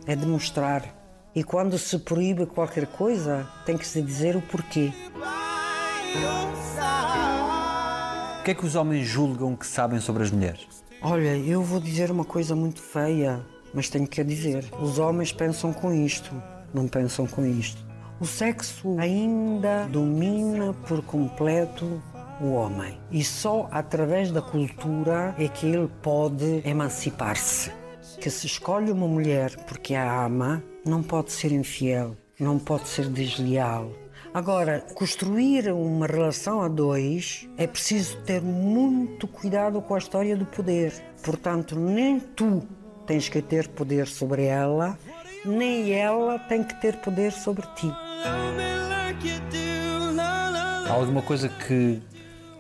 é 0.07 0.15
demonstrar. 0.15 0.96
E 1.37 1.45
quando 1.45 1.79
se 1.79 1.99
proíbe 1.99 2.47
qualquer 2.47 2.87
coisa, 2.87 3.47
tem 3.67 3.77
que 3.77 3.87
se 3.87 4.01
dizer 4.01 4.37
o 4.37 4.41
porquê. 4.41 4.91
O 8.41 8.43
que 8.43 8.53
é 8.53 8.55
que 8.55 8.65
os 8.65 8.75
homens 8.75 9.07
julgam 9.07 9.55
que 9.55 9.67
sabem 9.67 10.01
sobre 10.01 10.23
as 10.23 10.31
mulheres? 10.31 10.67
Olha, 11.03 11.37
eu 11.37 11.63
vou 11.63 11.79
dizer 11.79 12.11
uma 12.11 12.25
coisa 12.25 12.57
muito 12.57 12.81
feia, 12.81 13.45
mas 13.75 13.91
tenho 13.91 14.09
que 14.09 14.23
a 14.23 14.25
dizer. 14.25 14.65
Os 14.81 14.99
homens 14.99 15.31
pensam 15.31 15.75
com 15.75 15.93
isto, 15.93 16.31
não 16.73 16.89
pensam 16.89 17.27
com 17.27 17.45
isto. 17.45 17.85
O 18.19 18.25
sexo 18.25 18.99
ainda 18.99 19.87
domina 19.93 20.73
por 20.89 21.03
completo 21.03 22.03
o 22.41 22.53
homem. 22.53 22.99
E 23.11 23.23
só 23.23 23.69
através 23.71 24.31
da 24.33 24.41
cultura 24.41 25.35
é 25.39 25.49
que 25.49 25.67
ele 25.67 25.91
pode 26.01 26.63
emancipar-se. 26.65 27.71
Que 28.19 28.31
se 28.31 28.47
escolhe 28.47 28.91
uma 28.91 29.07
mulher 29.07 29.55
porque 29.67 29.95
a 29.95 30.25
ama, 30.25 30.63
não 30.87 31.03
pode 31.03 31.33
ser 31.33 31.53
infiel, 31.53 32.17
não 32.39 32.59
pode 32.59 32.89
ser 32.89 33.09
desleal. 33.09 33.91
Agora, 34.33 34.81
construir 34.95 35.73
uma 35.73 36.07
relação 36.07 36.63
a 36.63 36.69
dois 36.69 37.49
é 37.57 37.67
preciso 37.67 38.19
ter 38.19 38.41
muito 38.41 39.27
cuidado 39.27 39.81
com 39.81 39.95
a 39.95 39.99
história 39.99 40.37
do 40.37 40.45
poder. 40.47 40.93
Portanto, 41.23 41.75
nem 41.79 42.21
tu 42.21 42.63
tens 43.07 43.29
que 43.29 43.43
ter 43.43 43.69
poder 43.69 44.07
sobre 44.07 44.45
ela, 44.45 44.99
nem 45.45 45.93
ela 45.93 46.39
tem 46.39 46.63
que 46.63 46.81
ter 46.81 46.97
poder 46.97 47.33
sobre 47.33 47.67
ti. 47.75 47.91
Há 50.89 50.93
alguma 50.93 51.23
coisa 51.23 51.49
que 51.49 52.01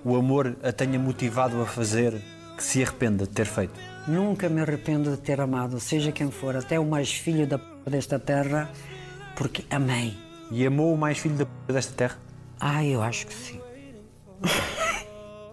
o 0.05 0.17
amor 0.17 0.57
a 0.63 0.73
tenha 0.73 0.99
motivado 0.99 1.61
a 1.61 1.67
fazer 1.67 2.21
que 2.57 2.63
se 2.63 2.83
arrependa 2.83 3.25
de 3.27 3.33
ter 3.33 3.47
feito? 3.47 3.75
Nunca 4.09 4.49
me 4.49 4.61
arrependo 4.61 5.11
de 5.11 5.19
ter 5.19 5.41
amado, 5.41 5.79
seja 5.79 6.11
quem 6.11 6.31
for, 6.31 6.57
até 6.57 6.79
o 6.81 6.87
mais 6.87 7.13
filho 7.13 7.47
da 7.47 7.59
desta 7.91 8.19
terra, 8.19 8.71
porque 9.37 9.65
amei. 9.71 10.17
E 10.51 10.67
amou 10.67 10.95
o 10.95 10.99
mais 10.99 11.19
filho 11.19 11.37
da 11.37 11.47
p 11.47 11.73
desta 11.73 11.93
terra? 11.95 12.19
Ah, 12.61 12.85
eu 12.85 13.03
acho 13.03 13.27
que 13.27 13.35
sim. 13.35 13.61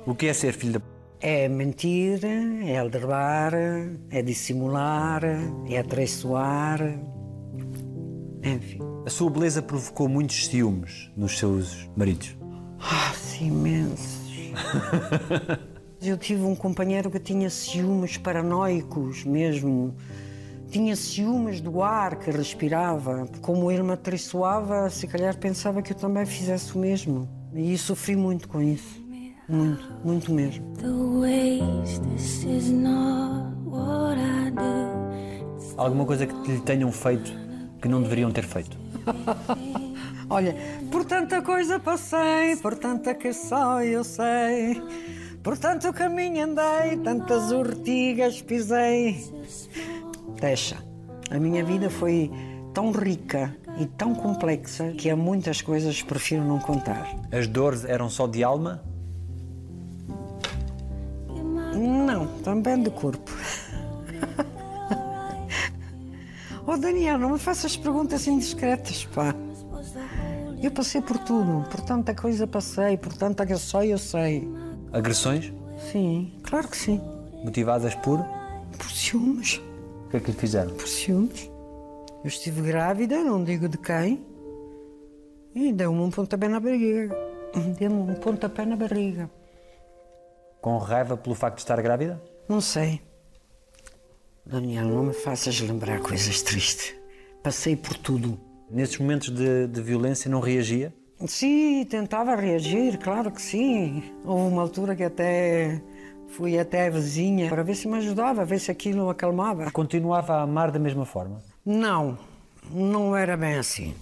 O 0.05 0.13
que 0.13 0.27
é 0.27 0.33
ser 0.33 0.53
filho 0.53 0.73
da 0.73 0.79
p? 0.79 0.85
É 1.21 1.47
mentir, 1.47 2.19
é 2.65 2.77
aldrabar, 2.77 3.53
é 4.09 4.21
dissimular, 4.21 5.23
é 5.69 5.77
atraiçoar. 5.77 6.81
Enfim. 8.43 8.79
A 9.05 9.09
sua 9.09 9.29
beleza 9.29 9.61
provocou 9.61 10.09
muitos 10.09 10.47
ciúmes 10.47 11.09
nos 11.15 11.37
seus 11.37 11.89
maridos. 11.95 12.35
Ah, 12.79 13.13
sim, 13.15 13.47
imensos. 13.47 14.21
Eu 16.01 16.17
tive 16.17 16.43
um 16.43 16.53
companheiro 16.53 17.09
que 17.09 17.19
tinha 17.19 17.49
ciúmes 17.49 18.17
paranoicos 18.17 19.23
mesmo. 19.23 19.95
Tinha 20.73 20.95
ciúmes 20.95 21.62
do 21.62 21.83
ar 21.83 22.15
que 22.15 22.31
respirava. 22.31 23.27
Como 23.43 23.71
ele 23.71 23.83
me 23.83 23.91
atraiçoava, 23.91 24.89
se 24.89 25.05
calhar 25.05 25.38
pensava 25.38 25.83
que 25.83 25.93
eu 25.93 25.95
também 25.95 26.25
fizesse 26.25 26.75
o 26.75 26.79
mesmo. 26.79 27.29
E 27.53 27.77
sofri 27.77 28.15
muito 28.15 28.49
com 28.49 28.59
isso. 28.59 28.99
Muito, 29.47 29.88
muito 30.03 30.33
mesmo. 30.33 30.65
Alguma 35.77 36.05
coisa 36.07 36.25
que 36.25 36.51
lhe 36.51 36.59
tenham 36.62 36.91
feito 36.91 37.31
que 37.79 37.88
não 37.88 38.01
deveriam 38.01 38.31
ter 38.31 38.43
feito? 38.43 38.75
Olha, 40.27 40.55
por 40.89 41.05
tanta 41.05 41.43
coisa 41.43 41.79
passei, 41.79 42.55
por 42.55 42.75
tanta 42.75 43.13
que 43.13 43.31
só 43.31 43.83
eu 43.83 44.03
sei. 44.03 44.81
Por 45.43 45.55
tanto 45.55 45.93
caminho 45.93 46.45
andei, 46.45 46.97
tantas 47.03 47.51
ortigas 47.51 48.41
pisei. 48.41 49.31
Deixa. 50.43 50.75
A 51.32 51.39
minha 51.39 51.63
vida 51.63 51.89
foi 51.89 52.29
tão 52.73 52.91
rica 52.91 53.56
e 53.79 53.86
tão 53.86 54.13
complexa 54.13 54.91
que 54.91 55.10
há 55.10 55.15
muitas 55.15 55.62
coisas 55.62 56.01
que 56.01 56.06
prefiro 56.06 56.43
não 56.43 56.60
contar. 56.60 57.15
As 57.32 57.47
dores 57.47 57.86
eram 57.86 58.10
só 58.10 58.27
de 58.27 58.43
alma? 58.43 58.84
Não, 61.73 62.27
também 62.43 62.84
de 62.84 62.91
corpo. 62.91 63.32
Oh 66.65 66.77
Daniel, 66.77 67.19
não 67.19 67.32
me 67.32 67.39
faças 67.39 67.75
perguntas 67.75 68.25
indiscretas, 68.25 69.03
pá. 69.13 69.36
Eu 70.62 70.71
passei 70.71 71.01
por 71.01 71.17
tudo, 71.17 71.67
por 71.69 71.82
tanta 71.82 72.15
coisa 72.15 72.47
passei, 72.47 72.95
por 72.95 73.12
tanta 73.12 73.45
que 73.45 73.53
só 73.58 73.84
eu 73.84 73.97
sei. 73.97 74.49
Agressões? 74.93 75.51
Sim, 75.91 76.32
claro 76.41 76.69
que 76.69 76.77
sim. 76.77 77.01
Motivadas 77.43 77.93
por? 77.95 78.25
Por 78.77 78.89
ciúmes, 78.89 79.62
que 80.13 80.17
é 80.17 80.19
que 80.19 80.32
lhe 80.32 80.38
fizeram? 80.38 80.76
por 80.76 80.88
ciúmes. 80.88 81.49
Eu 82.23 82.28
estive 82.28 82.62
grávida, 82.62 83.23
não 83.23 83.43
digo 83.43 83.67
de 83.67 83.78
quem. 83.78 84.23
Deu-me 85.73 86.02
um 86.02 86.12
pontapé 86.12 86.47
na 86.47 86.60
barriga. 86.60 87.15
Sim. 87.54 87.73
Deu-me 87.73 88.12
um 88.12 88.15
pontapé 88.15 88.65
na 88.65 88.76
barriga. 88.76 89.30
Com 90.62 90.78
raiva 90.78 91.17
pelo 91.17 91.36
facto 91.36 91.56
de 91.56 91.62
estar 91.62 91.82
grávida? 91.82 92.21
Não 92.47 92.62
sei. 92.62 93.02
Daniel, 94.45 94.86
não 94.86 95.04
me 95.04 95.13
faças 95.13 95.60
lembrar 95.60 95.99
coisas 95.99 96.41
tristes. 96.41 96.93
Passei 97.41 97.76
por 97.76 97.97
tudo. 97.97 98.39
Nesses 98.69 98.97
momentos 98.97 99.30
de, 99.30 99.67
de 99.67 99.82
violência 99.82 100.30
não 100.30 100.39
reagia? 100.39 100.93
Sim, 101.28 101.86
tentava 101.86 102.36
reagir, 102.36 102.97
claro 102.99 103.32
que 103.32 103.41
sim. 103.41 104.04
Houve 104.23 104.54
uma 104.54 104.62
altura 104.62 104.95
que 104.95 105.04
até 105.04 105.82
fui 106.35 106.57
até 106.57 106.87
a 106.87 106.89
vizinha 106.89 107.47
para 107.47 107.63
ver 107.63 107.75
se 107.75 107.87
me 107.87 107.97
ajudava, 107.97 108.43
ver 108.43 108.59
se 108.59 108.71
aquilo 108.71 109.09
acalmava. 109.09 109.69
Continuava 109.71 110.33
a 110.33 110.41
amar 110.41 110.71
da 110.71 110.79
mesma 110.79 111.05
forma? 111.05 111.41
Não, 111.63 112.17
não 112.71 113.15
era 113.15 113.37
bem 113.37 113.55
assim. 113.55 113.93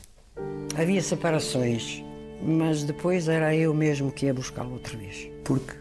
Havia 0.80 1.02
separações, 1.02 2.02
mas 2.42 2.84
depois 2.84 3.28
era 3.28 3.54
eu 3.54 3.74
mesmo 3.74 4.12
que 4.12 4.26
ia 4.28 4.34
buscá-lo 4.34 4.74
outra 4.74 4.98
vez. 4.98 5.30
Por 5.44 5.60
quê? 5.60 5.76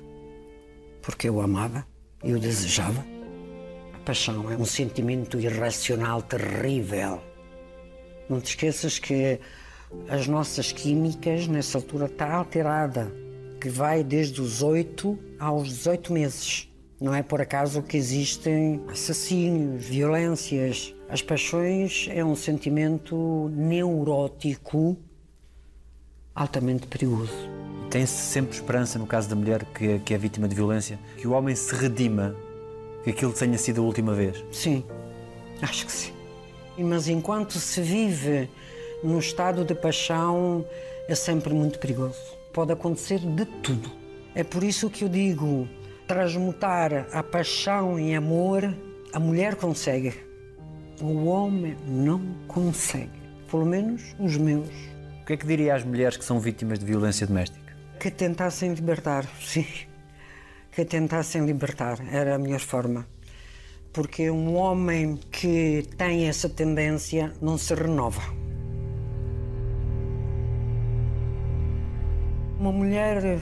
Porque 1.01 1.29
eu 1.29 1.41
amava, 1.41 1.87
eu 2.23 2.39
desejava. 2.39 3.05
A 3.95 3.99
paixão 4.05 4.51
é 4.51 4.57
um 4.57 4.65
sentimento 4.65 5.39
irracional 5.39 6.21
terrível. 6.21 7.21
Não 8.29 8.41
te 8.41 8.51
esqueças 8.51 8.99
que 8.99 9.39
as 10.09 10.27
nossas 10.27 10.73
químicas 10.73 11.47
nessa 11.47 11.79
altura 11.79 12.07
está 12.07 12.35
alterada, 12.35 13.13
que 13.61 13.69
vai 13.69 14.03
desde 14.03 14.41
os 14.41 14.63
8 14.63 15.30
aos 15.41 15.69
18 15.69 16.13
meses. 16.13 16.69
Não 17.01 17.15
é 17.15 17.23
por 17.23 17.41
acaso 17.41 17.83
que 17.83 17.97
existem 17.97 18.83
assassínios, 18.91 19.87
violências. 19.87 20.95
As 21.09 21.23
paixões 21.23 22.07
é 22.11 22.23
um 22.23 22.37
sentimento 22.37 23.51
neurótico 23.55 24.99
altamente 26.35 26.87
perigoso. 26.87 27.33
Tem-se 27.91 28.13
sempre 28.13 28.55
esperança, 28.55 28.99
no 28.99 29.07
caso 29.07 29.29
da 29.29 29.35
mulher 29.35 29.65
que 29.65 29.93
é, 29.93 29.99
que 29.99 30.15
é 30.15 30.19
vítima 30.19 30.47
de 30.47 30.55
violência, 30.55 30.99
que 31.17 31.27
o 31.27 31.33
homem 31.33 31.57
se 31.57 31.75
redima, 31.75 32.37
que 33.03 33.11
aquilo 33.11 33.33
tenha 33.33 33.57
sido 33.57 33.81
a 33.81 33.85
última 33.85 34.15
vez? 34.15 34.45
Sim, 34.53 34.85
acho 35.63 35.87
que 35.87 35.93
sim. 35.93 36.13
Mas 36.79 37.09
enquanto 37.09 37.59
se 37.59 37.81
vive 37.81 38.49
num 39.03 39.19
estado 39.19 39.65
de 39.65 39.75
paixão, 39.75 40.65
é 41.09 41.15
sempre 41.15 41.53
muito 41.53 41.79
perigoso. 41.79 42.21
Pode 42.53 42.73
acontecer 42.73 43.19
de 43.19 43.45
tudo. 43.45 44.00
É 44.35 44.45
por 44.45 44.63
isso 44.63 44.89
que 44.89 45.05
eu 45.05 45.09
digo: 45.09 45.69
transmutar 46.07 47.07
a 47.13 47.23
paixão 47.23 47.99
em 47.99 48.17
amor, 48.17 48.75
a 49.13 49.19
mulher 49.19 49.57
consegue. 49.57 50.15
O 51.01 51.27
homem 51.27 51.77
não 51.87 52.21
consegue. 52.47 53.21
Pelo 53.51 53.65
menos 53.65 54.15
os 54.19 54.37
meus. 54.37 54.69
O 55.23 55.25
que 55.27 55.33
é 55.33 55.37
que 55.37 55.47
diria 55.47 55.75
às 55.75 55.85
mulheres 55.85 56.17
que 56.17 56.25
são 56.25 56.39
vítimas 56.39 56.79
de 56.79 56.85
violência 56.85 57.27
doméstica? 57.27 57.77
Que 57.99 58.11
tentassem 58.11 58.73
libertar, 58.73 59.27
sim. 59.43 59.67
Que 60.73 60.85
tentassem 60.85 61.45
libertar, 61.45 61.99
era 62.13 62.37
a 62.37 62.39
melhor 62.39 62.61
forma. 62.61 63.07
Porque 63.93 64.31
um 64.31 64.55
homem 64.55 65.19
que 65.33 65.85
tem 65.97 66.29
essa 66.29 66.49
tendência 66.49 67.33
não 67.43 67.59
se 67.59 67.75
renova. 67.75 68.23
Uma 72.59 72.71
mulher 72.71 73.41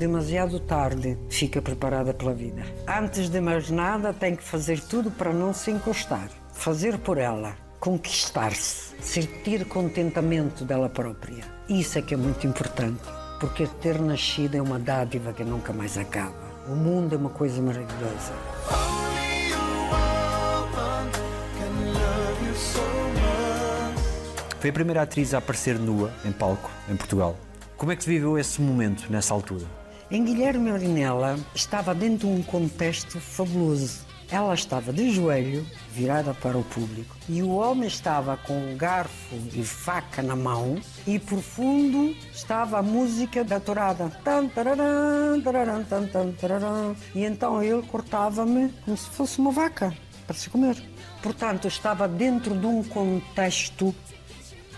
demasiado 0.00 0.58
tarde 0.58 1.18
fica 1.28 1.60
preparada 1.60 2.14
pela 2.14 2.32
vida. 2.32 2.62
Antes 2.88 3.28
de 3.28 3.38
mais 3.38 3.70
nada, 3.70 4.14
tem 4.14 4.34
que 4.34 4.42
fazer 4.42 4.80
tudo 4.80 5.10
para 5.10 5.30
não 5.30 5.52
se 5.52 5.70
encostar. 5.70 6.30
Fazer 6.54 6.96
por 6.98 7.18
ela, 7.18 7.54
conquistar-se, 7.78 8.94
sentir 8.98 9.66
contentamento 9.66 10.64
dela 10.64 10.88
própria. 10.88 11.44
Isso 11.68 11.98
é 11.98 12.02
que 12.02 12.14
é 12.14 12.16
muito 12.16 12.46
importante, 12.46 13.02
porque 13.38 13.66
ter 13.66 14.00
nascido 14.00 14.54
é 14.54 14.62
uma 14.62 14.78
dádiva 14.78 15.34
que 15.34 15.44
nunca 15.44 15.70
mais 15.70 15.98
acaba. 15.98 16.48
O 16.66 16.74
mundo 16.74 17.14
é 17.14 17.18
uma 17.18 17.30
coisa 17.30 17.60
maravilhosa. 17.60 18.32
Foi 24.58 24.70
a 24.70 24.72
primeira 24.72 25.02
atriz 25.02 25.34
a 25.34 25.38
aparecer 25.38 25.78
nua 25.78 26.10
em 26.24 26.32
palco, 26.32 26.70
em 26.88 26.96
Portugal. 26.96 27.36
Como 27.76 27.92
é 27.92 27.96
que 27.96 28.06
viveu 28.06 28.38
esse 28.38 28.62
momento, 28.62 29.10
nessa 29.10 29.34
altura? 29.34 29.79
Em 30.12 30.24
Guilherme 30.24 30.72
Orinella 30.72 31.38
estava 31.54 31.94
dentro 31.94 32.26
de 32.26 32.34
um 32.34 32.42
contexto 32.42 33.20
fabuloso. 33.20 34.00
Ela 34.28 34.54
estava 34.54 34.92
de 34.92 35.08
joelho, 35.08 35.64
virada 35.92 36.34
para 36.34 36.58
o 36.58 36.64
público, 36.64 37.16
e 37.28 37.40
o 37.44 37.50
homem 37.50 37.86
estava 37.86 38.36
com 38.36 38.76
garfo 38.76 39.36
e 39.54 39.62
faca 39.62 40.20
na 40.20 40.34
mão, 40.34 40.80
e 41.06 41.20
por 41.20 41.40
fundo 41.40 42.12
estava 42.32 42.80
a 42.80 42.82
música 42.82 43.44
da 43.44 43.60
tourada. 43.60 44.10
E 47.14 47.24
então 47.24 47.62
ele 47.62 47.82
cortava-me 47.82 48.68
como 48.84 48.96
se 48.96 49.08
fosse 49.10 49.38
uma 49.38 49.52
vaca 49.52 49.96
para 50.26 50.36
se 50.36 50.50
comer. 50.50 50.76
Portanto, 51.22 51.68
estava 51.68 52.08
dentro 52.08 52.58
de 52.58 52.66
um 52.66 52.82
contexto 52.82 53.94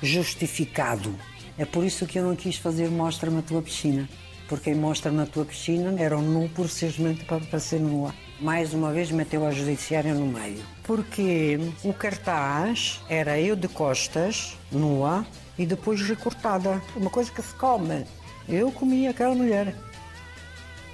justificado. 0.02 1.14
É 1.56 1.64
por 1.64 1.84
isso 1.84 2.06
que 2.06 2.18
eu 2.18 2.24
não 2.24 2.36
quis 2.36 2.56
fazer 2.56 2.90
Mostra-me 2.90 3.38
a 3.38 3.42
tua 3.42 3.62
piscina. 3.62 4.06
Porque 4.52 4.68
em 4.68 4.74
Mostra-me 4.74 5.22
a 5.22 5.24
tua 5.24 5.46
piscina 5.46 5.94
era 5.98 6.14
um 6.14 6.20
nu 6.20 6.46
por 6.46 6.68
simplesmente 6.68 7.24
para, 7.24 7.40
para 7.40 7.58
ser 7.58 7.80
nua. 7.80 8.14
Mais 8.38 8.74
uma 8.74 8.92
vez 8.92 9.10
meteu 9.10 9.46
a 9.46 9.50
judiciária 9.50 10.12
no 10.12 10.26
meio. 10.26 10.62
Porque 10.82 11.58
o 11.82 11.90
cartaz 11.94 13.00
era 13.08 13.40
eu 13.40 13.56
de 13.56 13.66
costas, 13.66 14.58
nua, 14.70 15.24
e 15.58 15.64
depois 15.64 16.02
recortada. 16.02 16.82
Uma 16.94 17.08
coisa 17.08 17.32
que 17.32 17.40
se 17.40 17.54
come. 17.54 18.04
Eu 18.46 18.70
comi 18.70 19.08
aquela 19.08 19.34
mulher. 19.34 19.74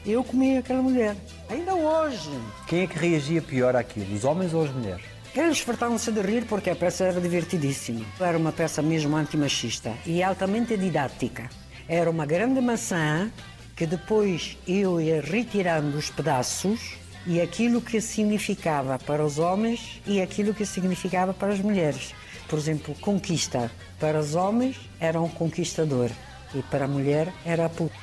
Eu 0.06 0.22
comi 0.22 0.56
aquela 0.56 0.80
mulher. 0.80 1.16
Ainda 1.50 1.74
hoje. 1.74 2.30
Quem 2.68 2.82
é 2.82 2.86
que 2.86 2.96
reagia 2.96 3.42
pior 3.42 3.74
àquilo, 3.74 4.14
os 4.14 4.22
homens 4.22 4.54
ou 4.54 4.62
as 4.62 4.70
mulheres? 4.70 5.04
Eles 5.34 5.58
fartavam-se 5.58 6.12
de 6.12 6.20
rir 6.20 6.44
porque 6.44 6.70
a 6.70 6.76
peça 6.76 7.06
era 7.06 7.20
divertidíssima. 7.20 8.06
Era 8.20 8.38
uma 8.38 8.52
peça 8.52 8.80
mesmo 8.80 9.16
antimachista 9.16 9.92
e 10.06 10.22
altamente 10.22 10.76
didática. 10.76 11.50
Era 11.88 12.11
uma 12.11 12.27
grande 12.27 12.61
maçã 12.61 13.31
que 13.74 13.87
depois 13.87 14.59
eu 14.66 15.01
ia 15.01 15.22
retirando 15.22 15.96
os 15.96 16.11
pedaços 16.11 16.98
e 17.27 17.40
aquilo 17.40 17.81
que 17.81 17.98
significava 17.98 18.98
para 18.98 19.24
os 19.24 19.38
homens 19.38 20.03
e 20.07 20.20
aquilo 20.20 20.53
que 20.53 20.66
significava 20.66 21.33
para 21.33 21.53
as 21.53 21.61
mulheres. 21.61 22.14
Por 22.46 22.59
exemplo, 22.59 22.94
conquista. 23.01 23.70
Para 23.98 24.20
os 24.20 24.35
homens 24.35 24.77
era 25.01 25.18
um 25.18 25.29
conquistador 25.29 26.11
e 26.55 26.62
para 26.62 26.85
a 26.85 26.88
mulher 26.88 27.33
era 27.44 27.64
a 27.64 27.68
puta. 27.70 27.94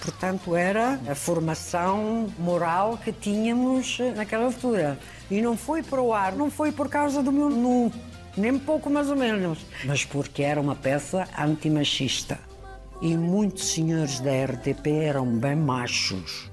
Portanto, 0.00 0.56
era 0.56 0.98
a 1.06 1.14
formação 1.14 2.32
moral 2.38 2.98
que 2.98 3.12
tínhamos 3.12 3.98
naquela 4.16 4.46
altura. 4.46 4.98
E 5.30 5.40
não 5.40 5.56
foi 5.56 5.82
para 5.82 6.00
o 6.00 6.12
ar, 6.12 6.32
não 6.32 6.50
foi 6.50 6.72
por 6.72 6.88
causa 6.88 7.22
do 7.22 7.30
meu 7.30 7.50
nu, 7.50 7.92
nem 8.36 8.58
pouco 8.58 8.88
mais 8.90 9.08
ou 9.08 9.16
menos, 9.16 9.58
mas 9.84 10.04
porque 10.04 10.42
era 10.42 10.60
uma 10.60 10.74
peça 10.74 11.28
antimachista. 11.38 12.49
E 13.02 13.16
muitos 13.16 13.72
senhores 13.72 14.20
da 14.20 14.30
RTP 14.30 14.88
eram 14.88 15.26
bem 15.26 15.56
machos, 15.56 16.50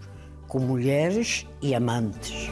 com 0.48 0.60
mulheres 0.60 1.46
e 1.62 1.76
amantes. 1.76 2.50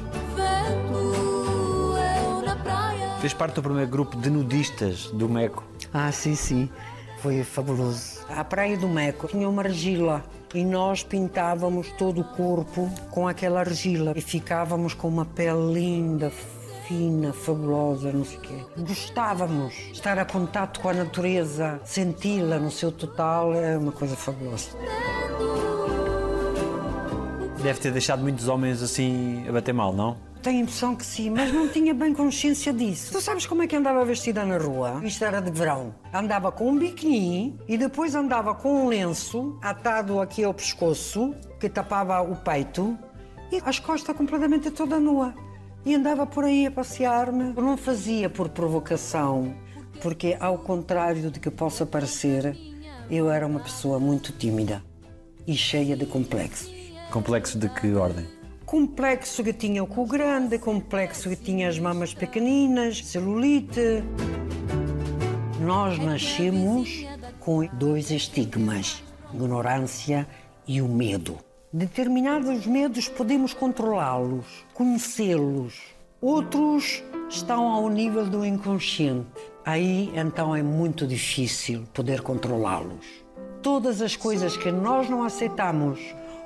Fez 3.21 3.33
parte 3.33 3.55
do 3.55 3.63
primeiro 3.63 3.89
grupo 3.89 4.17
de 4.17 4.29
nudistas 4.29 5.07
do 5.11 5.29
MECO. 5.29 5.63
Ah, 5.93 6.11
sim, 6.11 6.35
sim. 6.35 6.69
Foi 7.21 7.43
fabuloso. 7.43 8.25
A 8.29 8.43
Praia 8.43 8.77
do 8.77 8.87
Meco 8.87 9.27
tinha 9.27 9.47
uma 9.47 9.63
argila 9.63 10.23
e 10.53 10.63
nós 10.63 11.01
pintávamos 11.01 11.89
todo 11.97 12.21
o 12.21 12.23
corpo 12.23 12.89
com 13.09 13.27
aquela 13.27 13.61
argila 13.61 14.13
e 14.15 14.21
ficávamos 14.21 14.93
com 14.93 15.07
uma 15.07 15.25
pele 15.25 15.73
linda, 15.73 16.31
fina, 16.87 17.33
fabulosa, 17.33 18.11
não 18.11 18.23
sei 18.23 18.37
o 18.37 18.41
quê. 18.41 18.55
Gostávamos 18.77 19.73
de 19.73 19.91
estar 19.93 20.17
a 20.17 20.25
contato 20.25 20.79
com 20.79 20.89
a 20.89 20.93
natureza, 20.93 21.79
senti-la 21.83 22.59
no 22.59 22.71
seu 22.71 22.91
total, 22.91 23.53
é 23.53 23.77
uma 23.77 23.91
coisa 23.91 24.15
fabulosa. 24.15 24.69
Deve 27.61 27.79
ter 27.79 27.91
deixado 27.91 28.21
muitos 28.21 28.47
homens 28.47 28.83
assim 28.83 29.43
a 29.47 29.51
bater 29.51 29.73
mal, 29.73 29.91
não? 29.91 30.17
Tenho 30.43 30.59
a 30.59 30.61
impressão 30.61 30.95
que 30.95 31.03
sim, 31.03 31.31
mas 31.31 31.51
não 31.51 31.67
tinha 31.67 31.91
bem 31.91 32.13
consciência 32.13 32.71
disso. 32.71 33.11
Tu 33.11 33.19
sabes 33.19 33.47
como 33.47 33.63
é 33.63 33.67
que 33.67 33.75
andava 33.75 34.05
vestida 34.05 34.45
na 34.45 34.59
rua? 34.59 35.01
Isto 35.03 35.25
era 35.25 35.41
de 35.41 35.49
verão. 35.49 35.95
Andava 36.13 36.51
com 36.51 36.69
um 36.69 36.77
biquíni 36.77 37.59
e 37.67 37.75
depois 37.75 38.13
andava 38.13 38.53
com 38.53 38.83
um 38.83 38.87
lenço 38.87 39.57
atado 39.59 40.21
aqui 40.21 40.43
ao 40.43 40.53
pescoço, 40.53 41.33
que 41.59 41.67
tapava 41.67 42.21
o 42.21 42.35
peito, 42.35 42.95
e 43.51 43.59
as 43.65 43.79
costas 43.79 44.15
completamente 44.15 44.69
toda 44.69 44.99
nua. 44.99 45.33
E 45.85 45.93
andava 45.93 46.25
por 46.25 46.43
aí 46.43 46.65
a 46.65 46.71
passear-me. 46.71 47.53
Eu 47.55 47.61
não 47.61 47.77
fazia 47.77 48.27
por 48.27 48.49
provocação, 48.49 49.53
porque 50.01 50.35
ao 50.39 50.57
contrário 50.57 51.29
de 51.29 51.39
que 51.39 51.51
possa 51.51 51.85
parecer, 51.85 52.57
eu 53.09 53.29
era 53.29 53.45
uma 53.45 53.59
pessoa 53.59 53.99
muito 53.99 54.31
tímida 54.31 54.83
e 55.45 55.55
cheia 55.55 55.95
de 55.95 56.07
complexos. 56.07 56.73
Complexo 57.11 57.59
de 57.59 57.69
que 57.69 57.93
ordem? 57.93 58.25
Complexo 58.65 59.43
que 59.43 59.53
tinha 59.53 59.83
o 59.83 59.87
cu 59.87 60.07
grande, 60.07 60.57
complexo 60.57 61.29
que 61.29 61.35
tinha 61.35 61.69
as 61.69 61.77
mamas 61.77 62.15
pequeninas, 62.15 63.05
celulite. 63.05 64.03
Nós 65.61 65.99
nascemos 65.99 67.05
com 67.39 67.63
dois 67.73 68.09
estigmas, 68.09 69.03
ignorância 69.31 70.27
e 70.67 70.81
o 70.81 70.87
medo. 70.87 71.44
Determinados 71.77 72.65
medos 72.65 73.09
podemos 73.09 73.53
controlá-los, 73.53 74.45
conhecê-los. 74.73 75.73
Outros 76.21 77.03
estão 77.29 77.67
ao 77.67 77.89
nível 77.89 78.25
do 78.25 78.45
inconsciente. 78.45 79.27
Aí 79.65 80.09
então 80.15 80.55
é 80.55 80.63
muito 80.63 81.05
difícil 81.05 81.83
poder 81.93 82.21
controlá-los. 82.21 83.05
Todas 83.61 84.01
as 84.01 84.15
coisas 84.15 84.55
que 84.55 84.71
nós 84.71 85.09
não 85.09 85.21
aceitamos, 85.21 85.99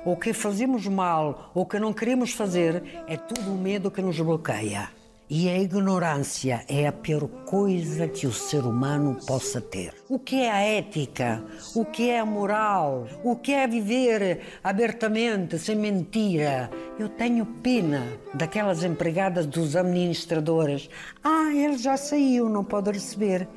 ou 0.04 0.16
que 0.16 0.32
fazemos 0.32 0.88
mal, 0.88 1.52
ou 1.54 1.64
que 1.64 1.78
não 1.78 1.92
queremos 1.92 2.32
fazer, 2.32 2.82
é 3.06 3.16
tudo 3.16 3.52
o 3.52 3.56
medo 3.56 3.88
que 3.88 4.02
nos 4.02 4.18
bloqueia. 4.18 4.90
E 5.32 5.48
a 5.48 5.56
ignorância 5.56 6.64
é 6.66 6.88
a 6.88 6.92
pior 6.92 7.28
coisa 7.46 8.08
que 8.08 8.26
o 8.26 8.32
ser 8.32 8.64
humano 8.64 9.16
possa 9.24 9.60
ter. 9.60 9.94
O 10.08 10.18
que 10.18 10.42
é 10.42 10.50
a 10.50 10.58
ética? 10.58 11.40
O 11.72 11.84
que 11.84 12.10
é 12.10 12.18
a 12.18 12.26
moral? 12.26 13.06
O 13.22 13.36
que 13.36 13.52
é 13.52 13.64
viver 13.68 14.40
abertamente, 14.64 15.56
sem 15.56 15.76
mentira? 15.76 16.68
Eu 16.98 17.08
tenho 17.08 17.46
pena 17.46 18.04
daquelas 18.34 18.82
empregadas 18.82 19.46
dos 19.46 19.76
administradores. 19.76 20.90
Ah, 21.22 21.54
ele 21.54 21.78
já 21.78 21.96
saiu, 21.96 22.48
não 22.48 22.64
pode 22.64 22.90
receber. 22.90 23.48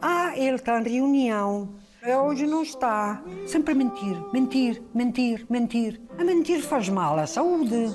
Ah, 0.00 0.32
ele 0.34 0.56
está 0.56 0.80
em 0.80 0.88
reunião. 0.88 1.68
Hoje 2.24 2.46
não 2.46 2.62
está. 2.62 3.22
Sempre 3.46 3.72
a 3.72 3.76
mentir, 3.76 4.18
mentir, 4.32 4.82
mentir, 4.94 5.46
mentir. 5.50 6.00
A 6.18 6.24
mentir 6.24 6.62
faz 6.62 6.88
mal 6.88 7.18
à 7.18 7.26
saúde. 7.26 7.94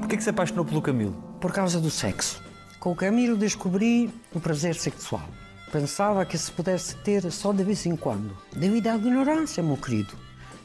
Porquê 0.00 0.16
que 0.16 0.22
se 0.22 0.30
apaixonou 0.30 0.64
pelo 0.64 0.82
Camilo? 0.82 1.30
por 1.40 1.52
causa 1.52 1.80
do 1.80 1.90
sexo. 1.90 2.42
Com 2.78 2.92
o 2.92 2.96
Camilo 2.96 3.36
descobri 3.36 4.10
o 4.32 4.38
prazer 4.38 4.74
sexual. 4.74 5.26
Pensava 5.72 6.24
que 6.24 6.36
se 6.36 6.52
pudesse 6.52 6.96
ter 6.96 7.30
só 7.30 7.52
de 7.52 7.64
vez 7.64 7.86
em 7.86 7.96
quando, 7.96 8.36
devido 8.54 8.88
à 8.88 8.96
ignorância, 8.96 9.62
meu 9.62 9.76
querido. 9.76 10.14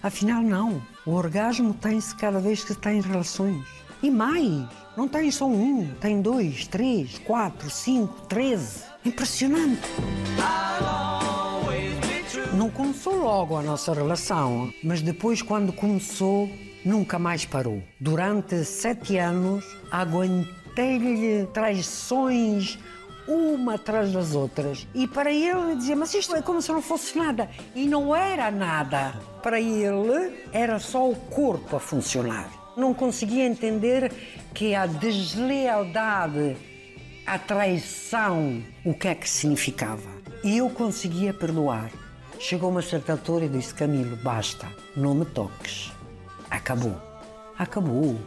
Afinal, 0.04 0.42
não. 0.42 0.82
O 1.06 1.12
orgasmo 1.12 1.74
tem-se 1.74 2.16
cada 2.16 2.40
vez 2.40 2.64
que 2.64 2.76
tem 2.76 3.02
relações. 3.02 3.66
E 4.04 4.10
mais, 4.10 4.68
não 4.98 5.08
tem 5.08 5.32
só 5.32 5.48
um, 5.48 5.88
tem 6.02 6.22
dois, 6.22 6.68
três, 6.68 7.20
quatro, 7.20 7.70
cinco, 7.70 8.22
treze. 8.28 8.84
Impressionante. 9.06 9.82
Não 12.54 12.70
começou 12.70 13.16
logo 13.16 13.56
a 13.56 13.62
nossa 13.62 13.94
relação, 13.94 14.74
mas 14.84 15.02
depois, 15.02 15.42
quando 15.42 15.74
começou, 15.74 16.50
nunca 16.86 17.18
mais 17.18 17.44
parou. 17.44 17.82
Durante 18.00 18.64
sete 18.64 19.18
anos, 19.18 19.66
aguentei-lhe 19.92 21.48
traições 21.48 22.78
uma 23.28 23.74
atrás 23.74 24.12
das 24.12 24.36
outras. 24.36 24.88
E 24.94 25.08
para 25.08 25.32
ele, 25.32 25.76
dizia, 25.76 25.96
mas 25.96 26.14
isto 26.14 26.36
é 26.36 26.42
como 26.42 26.62
se 26.62 26.72
não 26.72 26.82
fosse 26.82 27.18
nada. 27.18 27.50
E 27.74 27.88
não 27.88 28.16
era 28.16 28.52
nada. 28.52 29.14
Para 29.42 29.60
ele, 29.60 30.46
era 30.52 30.80
só 30.80 31.10
o 31.10 31.16
corpo 31.16 31.76
a 31.76 31.80
funcionar. 31.80 32.50
Não 32.78 32.94
conseguia 32.94 33.46
entender 33.46 34.12
que 34.54 34.76
a 34.76 34.86
deslealdade, 34.86 36.56
a 37.26 37.40
traição, 37.40 38.62
o 38.84 38.94
que 38.94 39.08
é 39.08 39.16
que 39.16 39.30
significava. 39.30 40.10
E 40.44 40.58
eu 40.58 40.70
conseguia 40.70 41.34
perdoar. 41.34 41.90
Chegou 42.38 42.70
uma 42.70 42.82
certa 42.82 43.14
altura 43.14 43.46
e 43.46 43.50
disse: 43.50 43.74
Camilo, 43.74 44.18
basta, 44.18 44.68
não 44.96 45.16
me 45.16 45.26
toques. 45.26 45.92
Acabou. 46.50 46.96
Acabou. 47.58 48.20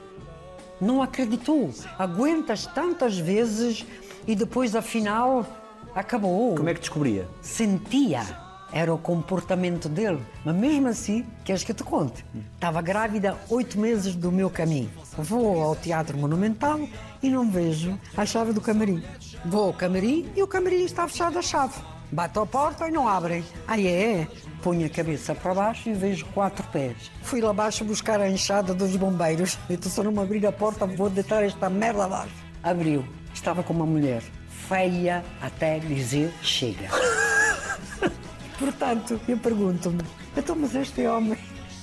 Não 0.80 1.02
acreditou. 1.02 1.70
Aguentas 1.98 2.66
tantas 2.66 3.18
vezes 3.18 3.84
e 4.26 4.34
depois, 4.34 4.76
afinal, 4.76 5.46
acabou. 5.94 6.54
Como 6.54 6.68
é 6.68 6.74
que 6.74 6.80
descobria? 6.80 7.28
Sentia. 7.42 8.22
Era 8.70 8.92
o 8.92 8.98
comportamento 8.98 9.88
dele. 9.88 10.20
Mas 10.44 10.54
mesmo 10.54 10.88
assim, 10.88 11.24
queres 11.42 11.64
que 11.64 11.72
eu 11.72 11.76
te 11.76 11.82
conte? 11.82 12.24
Estava 12.54 12.82
grávida 12.82 13.36
oito 13.48 13.80
meses 13.80 14.14
do 14.14 14.30
meu 14.30 14.50
caminho. 14.50 14.90
Vou 15.16 15.62
ao 15.62 15.74
Teatro 15.74 16.18
Monumental 16.18 16.78
e 17.22 17.30
não 17.30 17.50
vejo 17.50 17.98
a 18.14 18.26
chave 18.26 18.52
do 18.52 18.60
camarim. 18.60 19.02
Vou 19.46 19.64
ao 19.68 19.72
camarim 19.72 20.30
e 20.36 20.42
o 20.42 20.46
camarim 20.46 20.84
está 20.84 21.08
fechado 21.08 21.38
a 21.38 21.42
chave. 21.42 21.80
Bato 22.10 22.40
à 22.40 22.46
porta 22.46 22.88
e 22.88 22.90
não 22.90 23.06
abrem. 23.06 23.44
Aí 23.66 23.86
é, 23.86 24.26
ponho 24.62 24.86
a 24.86 24.88
cabeça 24.88 25.34
para 25.34 25.54
baixo 25.54 25.90
e 25.90 25.92
vejo 25.92 26.24
quatro 26.26 26.66
pés. 26.68 27.10
Fui 27.22 27.40
lá 27.40 27.50
abaixo 27.50 27.84
buscar 27.84 28.20
a 28.20 28.28
enxada 28.28 28.72
dos 28.72 28.96
bombeiros. 28.96 29.58
Então, 29.68 29.90
eu 29.96 30.04
não 30.04 30.12
me 30.12 30.20
abrir 30.20 30.46
a 30.46 30.52
porta, 30.52 30.86
vou 30.86 31.10
deitar 31.10 31.42
esta 31.42 31.68
merda 31.68 32.04
abaixo. 32.04 32.34
Abriu. 32.62 33.04
Estava 33.34 33.62
com 33.62 33.72
uma 33.72 33.86
mulher 33.86 34.22
feia 34.68 35.24
até 35.40 35.78
dizer 35.78 36.32
chega. 36.42 36.88
Portanto, 38.58 39.20
eu 39.28 39.36
pergunto-me, 39.38 40.02
então, 40.36 40.56
mas 40.56 40.74
este 40.74 41.06
homem 41.06 41.38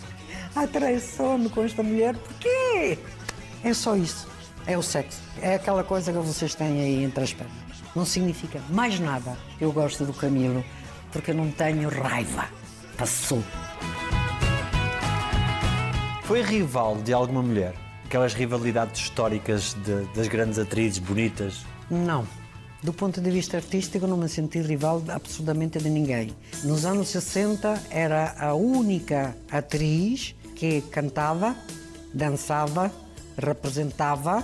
atraiçou-me 0.56 1.50
com 1.50 1.64
esta 1.64 1.82
mulher, 1.82 2.16
porquê? 2.16 3.00
É 3.64 3.74
só 3.74 3.96
isso. 3.96 4.28
É 4.68 4.78
o 4.78 4.82
sexo. 4.82 5.22
É 5.42 5.56
aquela 5.56 5.84
coisa 5.84 6.12
que 6.12 6.18
vocês 6.18 6.54
têm 6.56 6.82
aí 6.82 7.04
entre 7.04 7.24
as 7.24 7.34
pernas. 7.34 7.65
Não 7.96 8.06
significa 8.06 8.62
mais 8.70 9.00
nada. 9.00 9.38
Eu 9.60 9.72
gosto 9.72 10.06
do 10.06 10.14
Camilo 10.14 10.64
porque 11.12 11.32
eu 11.32 11.36
não 11.36 11.50
tenho 11.52 11.88
raiva. 11.90 12.48
Passou. 12.98 13.42
Foi 16.24 16.42
rival 16.42 16.98
de 16.98 17.14
alguma 17.14 17.42
mulher? 17.42 17.74
Aquelas 18.06 18.34
rivalidades 18.34 19.02
históricas 19.02 19.76
de- 19.86 20.06
das 20.16 20.28
grandes 20.28 20.58
atrizes 20.60 20.98
bonitas? 21.00 21.66
Não. 21.90 22.28
Do 22.82 22.94
ponto 22.94 23.20
de 23.22 23.32
vista 23.32 23.58
artístico, 23.58 24.06
não 24.06 24.18
me 24.18 24.30
senti 24.30 24.60
rival 24.62 25.02
absolutamente 25.10 25.80
de 25.80 25.90
ninguém. 25.90 26.32
Nos 26.64 26.86
anos 26.86 27.10
60, 27.10 27.82
era 27.90 28.36
a 28.40 28.54
única 28.54 29.36
atriz 29.52 30.36
que 30.56 30.82
cantava, 30.82 31.56
dançava, 32.14 32.92
representava 33.38 34.44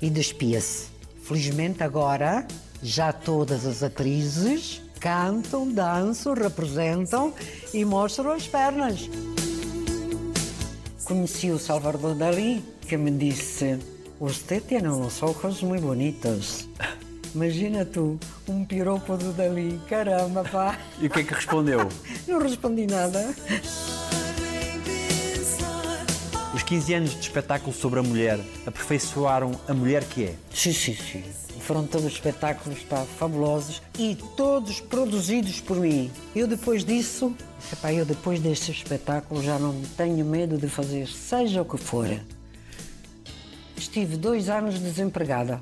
e 0.00 0.08
despia-se. 0.08 0.88
Felizmente, 1.22 1.82
agora, 1.82 2.46
já 2.82 3.12
todas 3.12 3.66
as 3.66 3.82
atrizes 3.82 4.82
cantam, 5.00 5.70
dançam, 5.70 6.34
representam 6.34 7.32
e 7.72 7.84
mostram 7.84 8.32
as 8.32 8.46
pernas. 8.46 9.08
Conheci 11.04 11.50
o 11.50 11.58
Salvador 11.58 12.14
Dalí, 12.14 12.64
que 12.80 12.96
me 12.96 13.10
disse: 13.10 13.78
Você 14.18 14.60
tem 14.60 14.86
uns 14.88 15.22
ojos 15.22 15.62
muito 15.62 15.82
bonitos. 15.82 16.68
Imagina 17.34 17.84
tu, 17.84 18.18
um 18.48 18.64
piropo 18.64 19.16
do 19.16 19.32
Dalí. 19.32 19.80
Caramba, 19.88 20.42
pá. 20.42 20.78
E 20.98 21.06
o 21.06 21.10
que 21.10 21.20
é 21.20 21.22
que 21.22 21.34
respondeu? 21.34 21.88
Não 22.26 22.40
respondi 22.40 22.86
nada. 22.86 23.34
Os 26.54 26.62
15 26.62 26.94
anos 26.94 27.10
de 27.10 27.20
espetáculo 27.20 27.72
sobre 27.72 28.00
a 28.00 28.02
mulher 28.02 28.40
aperfeiçoaram 28.66 29.52
a 29.68 29.74
mulher 29.74 30.02
que 30.04 30.24
é. 30.24 30.34
Sim, 30.52 30.72
sim, 30.72 30.96
sim. 30.96 31.45
Foram 31.66 31.84
todos 31.84 32.06
espetáculos 32.06 32.78
pá, 32.84 32.98
fabulosos 33.18 33.82
e 33.98 34.14
todos 34.36 34.80
produzidos 34.80 35.60
por 35.60 35.76
mim. 35.78 36.12
Eu 36.32 36.46
depois 36.46 36.84
disso, 36.84 37.34
disse, 37.58 37.74
pá, 37.74 37.92
eu 37.92 38.06
depois 38.06 38.38
deste 38.38 38.70
espetáculo 38.70 39.42
já 39.42 39.58
não 39.58 39.74
tenho 39.96 40.24
medo 40.24 40.58
de 40.58 40.68
fazer 40.68 41.08
seja 41.08 41.62
o 41.62 41.64
que 41.64 41.76
for. 41.76 42.06
Estive 43.76 44.16
dois 44.16 44.48
anos 44.48 44.78
desempregada. 44.78 45.60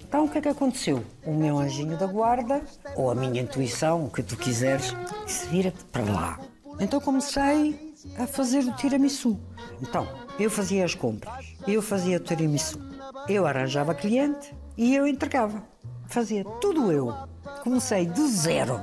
Então 0.00 0.24
o 0.24 0.30
que 0.30 0.38
é 0.38 0.40
que 0.40 0.48
aconteceu? 0.48 1.04
O 1.26 1.34
meu 1.34 1.58
anjinho 1.58 1.98
da 1.98 2.06
guarda, 2.06 2.62
ou 2.96 3.10
a 3.10 3.14
minha 3.14 3.42
intuição, 3.42 4.06
o 4.06 4.10
que 4.10 4.22
tu 4.22 4.38
quiseres, 4.38 4.94
disse 5.26 5.46
vira-te 5.48 5.84
para 5.92 6.04
lá. 6.04 6.40
Então 6.80 6.98
comecei 7.02 7.94
a 8.18 8.26
fazer 8.26 8.60
o 8.60 8.74
tiramisu. 8.76 9.38
Então, 9.82 10.08
eu 10.40 10.50
fazia 10.50 10.86
as 10.86 10.94
compras, 10.94 11.54
eu 11.68 11.82
fazia 11.82 12.16
o 12.16 12.20
tiramisu, 12.20 12.80
eu 13.28 13.46
arranjava 13.46 13.94
cliente 13.94 14.54
e 14.76 14.94
eu 14.94 15.06
entregava. 15.06 15.62
Fazia 16.06 16.44
tudo 16.60 16.92
eu. 16.92 17.14
Comecei 17.62 18.06
do 18.06 18.28
zero. 18.28 18.80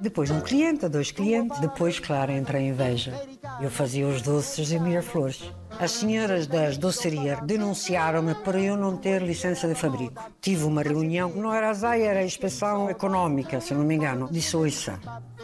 Depois 0.00 0.30
um 0.30 0.40
cliente, 0.40 0.88
dois 0.88 1.10
clientes, 1.10 1.60
depois, 1.60 1.98
claro, 1.98 2.32
entra 2.32 2.58
a 2.58 2.62
inveja. 2.62 3.12
Eu 3.60 3.70
fazia 3.70 4.06
os 4.06 4.22
doces 4.22 4.72
em 4.72 4.78
Miraflores. 4.78 5.52
As 5.78 5.90
senhoras 5.92 6.46
das 6.46 6.78
docerias 6.78 7.38
denunciaram-me 7.42 8.34
por 8.34 8.54
eu 8.54 8.76
não 8.76 8.96
ter 8.96 9.22
licença 9.22 9.68
de 9.68 9.74
fabrico. 9.74 10.22
Tive 10.40 10.64
uma 10.64 10.82
reunião, 10.82 11.30
não 11.30 11.52
era 11.52 11.68
a 11.68 11.74
ZAI, 11.74 12.02
era 12.02 12.20
a 12.20 12.24
inspeção 12.24 12.88
económica, 12.88 13.60
se 13.60 13.74
não 13.74 13.84
me 13.84 13.94
engano. 13.94 14.28
Disse, 14.30 14.56
ouça, 14.56 14.98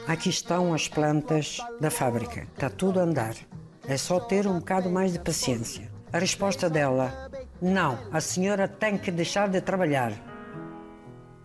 aqui 0.07 0.31
estão 0.31 0.73
as 0.73 0.89
plantas 0.89 1.59
da 1.79 1.91
fábrica. 1.91 2.47
Está 2.55 2.71
tudo 2.71 2.99
a 2.99 3.03
andar. 3.03 3.35
É 3.87 3.97
só 3.97 4.19
ter 4.19 4.47
um 4.47 4.59
bocado 4.59 4.91
mais 4.91 5.13
de 5.13 5.19
paciência. 5.19 5.91
A 6.13 6.19
resposta 6.19 6.71
dela, 6.71 7.26
não, 7.61 7.99
a 8.13 8.21
senhora 8.21 8.69
tem 8.69 8.99
que 8.99 9.11
deixar 9.11 9.49
de 9.49 9.61
trabalhar. 9.61 10.13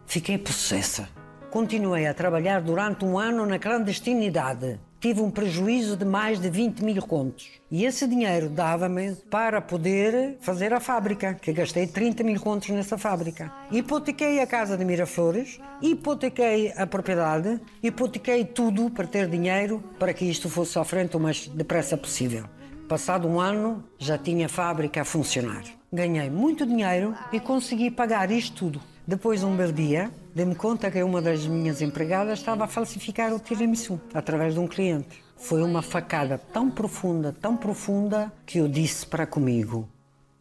Fiquei 0.05 0.37
possessa. 0.37 1.07
Continuei 1.49 2.05
a 2.05 2.13
trabalhar 2.13 2.61
durante 2.61 3.05
um 3.05 3.17
ano 3.17 3.45
na 3.45 3.57
clandestinidade. 3.57 4.79
tive 5.01 5.19
um 5.19 5.31
prejuízo 5.31 5.97
de 5.97 6.05
mais 6.05 6.39
de 6.39 6.47
20 6.47 6.83
mil 6.83 7.01
contos. 7.01 7.49
E 7.71 7.85
esse 7.85 8.05
dinheiro 8.05 8.49
dava-me 8.49 9.15
para 9.31 9.59
poder 9.59 10.37
fazer 10.41 10.71
a 10.73 10.79
fábrica, 10.79 11.33
que 11.33 11.51
gastei 11.51 11.87
30 11.87 12.23
mil 12.23 12.39
contos 12.39 12.69
nessa 12.69 12.99
fábrica. 12.99 13.51
Hipotequei 13.71 14.39
a 14.39 14.45
casa 14.45 14.77
de 14.77 14.85
Miraflores, 14.85 15.59
hipotequei 15.81 16.71
a 16.77 16.85
propriedade, 16.85 17.59
hipotequei 17.81 18.45
tudo 18.45 18.91
para 18.91 19.07
ter 19.07 19.27
dinheiro 19.27 19.83
para 19.97 20.13
que 20.13 20.25
isto 20.25 20.49
fosse 20.49 20.77
à 20.77 20.83
frente 20.83 21.17
o 21.17 21.19
mais 21.19 21.47
depressa 21.47 21.97
possível. 21.97 22.45
Passado 22.87 23.27
um 23.27 23.39
ano, 23.39 23.83
já 23.97 24.19
tinha 24.19 24.45
a 24.45 24.49
fábrica 24.49 25.01
a 25.01 25.05
funcionar. 25.05 25.63
Ganhei 25.93 26.29
muito 26.29 26.65
dinheiro 26.65 27.13
e 27.33 27.39
consegui 27.39 27.91
pagar 27.91 28.31
isto 28.31 28.55
tudo. 28.55 28.81
Depois, 29.05 29.43
um 29.43 29.57
belo 29.57 29.73
dia, 29.73 30.09
dei-me 30.33 30.55
conta 30.55 30.89
que 30.89 31.03
uma 31.03 31.21
das 31.21 31.45
minhas 31.45 31.81
empregadas 31.81 32.39
estava 32.39 32.63
a 32.63 32.67
falsificar 32.67 33.33
o 33.33 33.39
tiramisu 33.39 33.99
através 34.13 34.53
de 34.53 34.61
um 34.61 34.69
cliente. 34.69 35.21
Foi 35.35 35.61
uma 35.61 35.81
facada 35.81 36.37
tão 36.37 36.71
profunda, 36.71 37.35
tão 37.41 37.57
profunda, 37.57 38.31
que 38.45 38.59
eu 38.59 38.69
disse 38.69 39.05
para 39.05 39.27
comigo: 39.27 39.89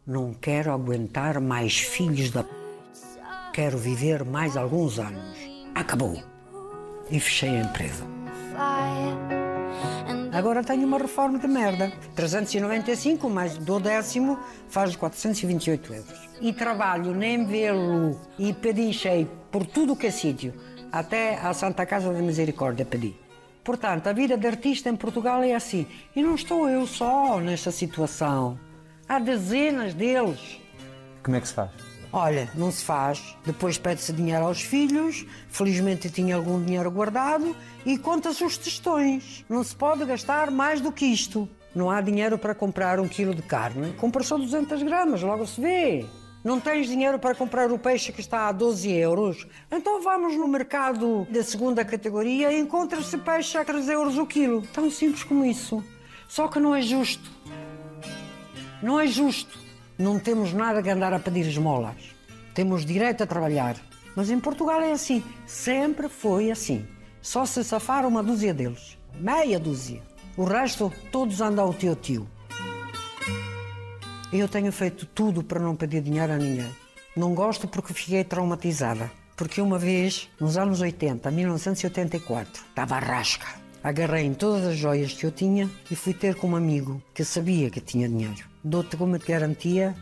Não 0.07 0.33
quero 0.33 0.71
aguentar 0.71 1.41
mais 1.41 1.77
filhos 1.77 2.31
da. 2.31 2.45
p***. 2.45 2.49
Quero 3.51 3.77
viver 3.77 4.23
mais 4.23 4.55
alguns 4.55 4.99
anos. 4.99 5.37
Acabou. 5.75 6.23
E 7.09 7.19
fechei 7.19 7.49
a 7.49 7.63
empresa. 7.63 8.20
Agora 10.41 10.63
tenho 10.63 10.87
uma 10.87 10.97
reforma 10.97 11.37
de 11.37 11.47
merda. 11.47 11.93
395 12.15 13.29
mais 13.29 13.59
do 13.59 13.79
décimo 13.79 14.39
faz 14.69 14.95
428 14.95 15.93
euros. 15.93 16.29
E 16.41 16.51
trabalho 16.51 17.13
nem 17.13 17.45
vê-lo 17.45 18.19
e 18.39 18.51
pedinchei 18.51 19.29
por 19.51 19.67
tudo 19.67 19.93
o 19.93 19.95
que 19.95 20.07
é 20.07 20.09
sítio. 20.09 20.51
Até 20.91 21.37
à 21.37 21.53
Santa 21.53 21.85
Casa 21.85 22.11
da 22.11 22.19
Misericórdia 22.23 22.83
pedi. 22.83 23.15
Portanto, 23.63 24.07
a 24.07 24.13
vida 24.13 24.35
de 24.35 24.47
artista 24.47 24.89
em 24.89 24.95
Portugal 24.95 25.43
é 25.43 25.53
assim. 25.53 25.85
E 26.15 26.23
não 26.23 26.33
estou 26.33 26.67
eu 26.67 26.87
só 26.87 27.39
nesta 27.39 27.69
situação. 27.69 28.59
Há 29.07 29.19
dezenas 29.19 29.93
deles. 29.93 30.59
Como 31.21 31.37
é 31.37 31.39
que 31.39 31.49
se 31.49 31.53
faz? 31.53 31.90
Olha, 32.13 32.49
não 32.55 32.71
se 32.71 32.83
faz. 32.83 33.37
Depois 33.45 33.77
pede-se 33.77 34.11
dinheiro 34.11 34.45
aos 34.45 34.61
filhos. 34.61 35.25
Felizmente 35.49 36.09
tinha 36.09 36.35
algum 36.35 36.61
dinheiro 36.61 36.91
guardado 36.91 37.55
e 37.85 37.97
conta-se 37.97 38.43
os 38.43 38.57
testões. 38.57 39.45
Não 39.47 39.63
se 39.63 39.75
pode 39.75 40.03
gastar 40.03 40.51
mais 40.51 40.81
do 40.81 40.91
que 40.91 41.05
isto. 41.05 41.47
Não 41.73 41.89
há 41.89 42.01
dinheiro 42.01 42.37
para 42.37 42.53
comprar 42.53 42.99
um 42.99 43.07
quilo 43.07 43.33
de 43.33 43.41
carne. 43.41 43.93
Compra 43.93 44.23
só 44.23 44.37
200 44.37 44.83
gramas, 44.83 45.21
logo 45.21 45.47
se 45.47 45.61
vê. 45.61 46.05
Não 46.43 46.59
tens 46.59 46.87
dinheiro 46.87 47.17
para 47.17 47.35
comprar 47.35 47.71
o 47.71 47.79
peixe 47.79 48.11
que 48.11 48.19
está 48.19 48.47
a 48.47 48.51
12 48.51 48.91
euros? 48.91 49.47
Então 49.71 50.01
vamos 50.01 50.35
no 50.35 50.47
mercado 50.47 51.25
da 51.29 51.43
segunda 51.43 51.85
categoria 51.85 52.51
e 52.51 52.59
encontra-se 52.59 53.17
peixe 53.19 53.57
a 53.57 53.63
3 53.63 53.87
euros 53.87 54.17
o 54.17 54.25
quilo. 54.25 54.63
Tão 54.73 54.89
simples 54.89 55.23
como 55.23 55.45
isso. 55.45 55.81
Só 56.27 56.47
que 56.47 56.59
não 56.59 56.75
é 56.75 56.81
justo. 56.81 57.29
Não 58.81 58.99
é 58.99 59.07
justo. 59.07 59.70
Não 60.01 60.17
temos 60.17 60.51
nada 60.51 60.81
que 60.81 60.89
andar 60.89 61.13
a 61.13 61.19
pedir 61.19 61.45
esmolas. 61.45 62.15
Temos 62.55 62.83
direito 62.83 63.21
a 63.21 63.27
trabalhar. 63.27 63.75
Mas 64.15 64.31
em 64.31 64.39
Portugal 64.39 64.81
é 64.81 64.93
assim. 64.93 65.23
Sempre 65.45 66.09
foi 66.09 66.49
assim. 66.49 66.87
Só 67.21 67.45
se 67.45 67.63
safaram 67.63 68.09
uma 68.09 68.23
dúzia 68.23 68.51
deles. 68.51 68.97
Meia 69.13 69.59
dúzia. 69.59 70.01
O 70.35 70.43
resto, 70.43 70.91
todos 71.11 71.39
andam 71.39 71.65
ao 71.65 71.73
tio-tio. 71.75 72.27
Eu 74.33 74.47
tenho 74.47 74.71
feito 74.71 75.05
tudo 75.05 75.43
para 75.43 75.59
não 75.59 75.75
pedir 75.75 76.01
dinheiro 76.01 76.33
a 76.33 76.37
ninguém. 76.37 76.75
Não 77.15 77.35
gosto 77.35 77.67
porque 77.67 77.93
fiquei 77.93 78.23
traumatizada. 78.23 79.11
Porque 79.37 79.61
uma 79.61 79.77
vez, 79.77 80.27
nos 80.39 80.57
anos 80.57 80.81
80, 80.81 81.29
1984, 81.29 82.63
estava 82.69 82.95
a 82.95 82.99
rasca. 82.99 83.45
Agarrei 83.83 84.25
em 84.25 84.33
todas 84.33 84.65
as 84.65 84.77
joias 84.77 85.13
que 85.13 85.27
eu 85.27 85.31
tinha 85.31 85.69
e 85.91 85.95
fui 85.95 86.15
ter 86.15 86.33
com 86.33 86.47
um 86.47 86.55
amigo 86.55 86.99
que 87.13 87.23
sabia 87.23 87.69
que 87.69 87.79
tinha 87.79 88.09
dinheiro. 88.09 88.50
Dou-te 88.63 88.95
como 88.95 89.17
te 89.17 89.25
garantia 89.25 89.95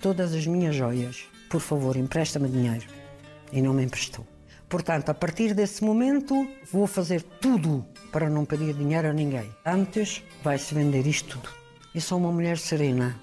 todas 0.00 0.32
as 0.32 0.46
minhas 0.46 0.76
joias. 0.76 1.24
Por 1.50 1.60
favor, 1.60 1.96
empresta-me 1.96 2.48
dinheiro. 2.48 2.86
E 3.52 3.60
não 3.60 3.72
me 3.74 3.84
emprestou. 3.84 4.24
Portanto, 4.68 5.08
a 5.08 5.14
partir 5.14 5.52
desse 5.52 5.82
momento, 5.82 6.46
vou 6.70 6.86
fazer 6.86 7.22
tudo 7.22 7.84
para 8.12 8.30
não 8.30 8.44
pedir 8.44 8.74
dinheiro 8.74 9.08
a 9.08 9.12
ninguém. 9.12 9.50
Antes, 9.66 10.22
vai-se 10.44 10.74
vender 10.74 11.08
isto 11.08 11.38
tudo. 11.38 11.50
Eu 11.92 12.00
sou 12.00 12.18
uma 12.18 12.30
mulher 12.30 12.56
serena. 12.58 13.18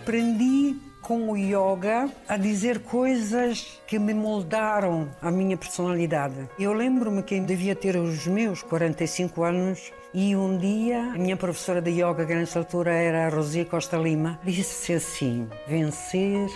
Aprendi 0.00 0.76
com 1.02 1.30
o 1.30 1.36
yoga 1.36 2.10
a 2.26 2.36
dizer 2.36 2.80
coisas 2.80 3.80
que 3.86 3.96
me 3.96 4.12
moldaram 4.12 5.08
a 5.22 5.30
minha 5.30 5.56
personalidade. 5.56 6.48
Eu 6.58 6.72
lembro-me 6.72 7.22
que 7.22 7.38
devia 7.38 7.76
ter 7.76 7.94
os 7.94 8.26
meus 8.26 8.62
45 8.62 9.44
anos 9.44 9.92
e 10.18 10.34
um 10.34 10.56
dia 10.56 11.12
a 11.12 11.18
minha 11.18 11.36
professora 11.36 11.82
de 11.82 11.90
yoga, 11.90 12.24
que 12.24 12.34
nessa 12.34 12.60
altura 12.60 12.90
era 12.90 13.26
a 13.26 13.28
Rosia 13.28 13.66
Costa 13.66 13.98
Lima, 13.98 14.40
disse 14.42 14.94
assim: 14.94 15.46
vencer 15.68 16.48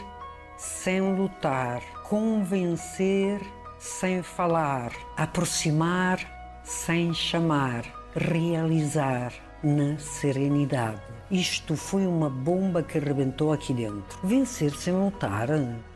sem 0.56 1.02
lutar, 1.14 1.82
convencer 2.08 3.38
sem 3.78 4.22
falar, 4.22 4.92
aproximar 5.14 6.18
sem 6.64 7.12
chamar, 7.12 7.84
realizar 8.16 9.30
na 9.62 9.98
serenidade. 9.98 11.02
Isto 11.30 11.76
foi 11.76 12.06
uma 12.06 12.30
bomba 12.30 12.82
que 12.82 12.96
arrebentou 12.96 13.52
aqui 13.52 13.74
dentro. 13.74 14.18
Vencer 14.24 14.70
sem 14.72 14.94
lutar. 14.94 15.48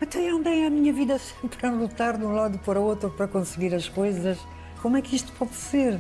Até 0.03 0.29
andei 0.29 0.67
a 0.67 0.71
minha 0.71 0.93
vida 0.93 1.17
sempre 1.41 1.67
a 1.67 1.71
lutar 1.71 2.19
de 2.19 2.27
um 2.27 2.35
lado 2.35 2.59
para 2.59 2.79
o 2.79 2.85
outro 2.85 3.09
para 3.09 3.27
conseguir 3.27 3.75
as 3.75 3.89
coisas. 3.89 4.39
Como 4.83 4.99
é 4.99 5.01
que 5.01 5.17
isto 5.17 5.33
pode 5.33 5.55
ser? 5.55 5.99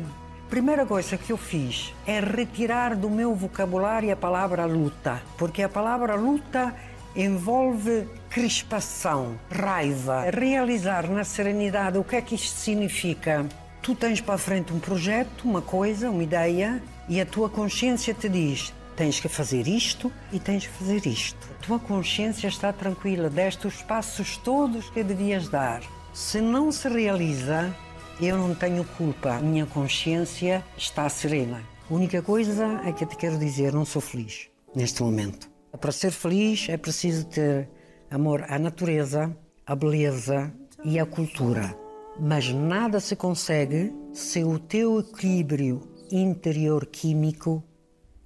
Primeira 0.54 0.86
coisa 0.86 1.18
que 1.18 1.32
eu 1.32 1.36
fiz 1.36 1.92
é 2.06 2.20
retirar 2.20 2.94
do 2.94 3.10
meu 3.10 3.34
vocabulário 3.34 4.12
a 4.12 4.14
palavra 4.14 4.64
luta, 4.64 5.20
porque 5.36 5.64
a 5.64 5.68
palavra 5.68 6.14
luta 6.14 6.72
envolve 7.16 8.06
crispação, 8.30 9.36
raiva. 9.50 10.30
Realizar 10.30 11.10
na 11.10 11.24
serenidade 11.24 11.98
o 11.98 12.04
que 12.04 12.14
é 12.14 12.22
que 12.22 12.36
isto 12.36 12.56
significa? 12.56 13.44
Tu 13.82 13.96
tens 13.96 14.20
para 14.20 14.38
frente 14.38 14.72
um 14.72 14.78
projeto, 14.78 15.42
uma 15.44 15.60
coisa, 15.60 16.08
uma 16.08 16.22
ideia, 16.22 16.80
e 17.08 17.20
a 17.20 17.26
tua 17.26 17.50
consciência 17.50 18.14
te 18.14 18.28
diz: 18.28 18.72
tens 18.94 19.18
que 19.18 19.28
fazer 19.28 19.66
isto 19.66 20.12
e 20.32 20.38
tens 20.38 20.68
que 20.68 20.72
fazer 20.72 21.04
isto. 21.04 21.48
A 21.50 21.66
tua 21.66 21.80
consciência 21.80 22.46
está 22.46 22.72
tranquila, 22.72 23.28
deste 23.28 23.66
os 23.66 23.82
passos 23.82 24.36
todos 24.36 24.88
que 24.88 25.02
devias 25.02 25.48
dar. 25.48 25.82
Se 26.12 26.40
não 26.40 26.70
se 26.70 26.88
realiza, 26.88 27.74
eu 28.20 28.36
não 28.36 28.54
tenho 28.54 28.84
culpa, 28.84 29.38
minha 29.40 29.66
consciência 29.66 30.64
está 30.76 31.08
serena. 31.08 31.62
A 31.90 31.94
única 31.94 32.22
coisa 32.22 32.80
é 32.84 32.92
que 32.92 33.04
eu 33.04 33.08
te 33.08 33.16
quero 33.16 33.38
dizer: 33.38 33.72
não 33.72 33.84
sou 33.84 34.00
feliz 34.00 34.48
neste 34.74 35.02
momento. 35.02 35.50
Para 35.80 35.92
ser 35.92 36.10
feliz 36.10 36.68
é 36.68 36.76
preciso 36.76 37.26
ter 37.26 37.68
amor 38.10 38.44
à 38.48 38.58
natureza, 38.58 39.36
à 39.66 39.74
beleza 39.74 40.52
e 40.84 40.98
à 40.98 41.06
cultura. 41.06 41.76
Mas 42.18 42.48
nada 42.52 43.00
se 43.00 43.16
consegue 43.16 43.92
se 44.12 44.44
o 44.44 44.58
teu 44.58 45.00
equilíbrio 45.00 45.82
interior 46.10 46.86
químico 46.86 47.62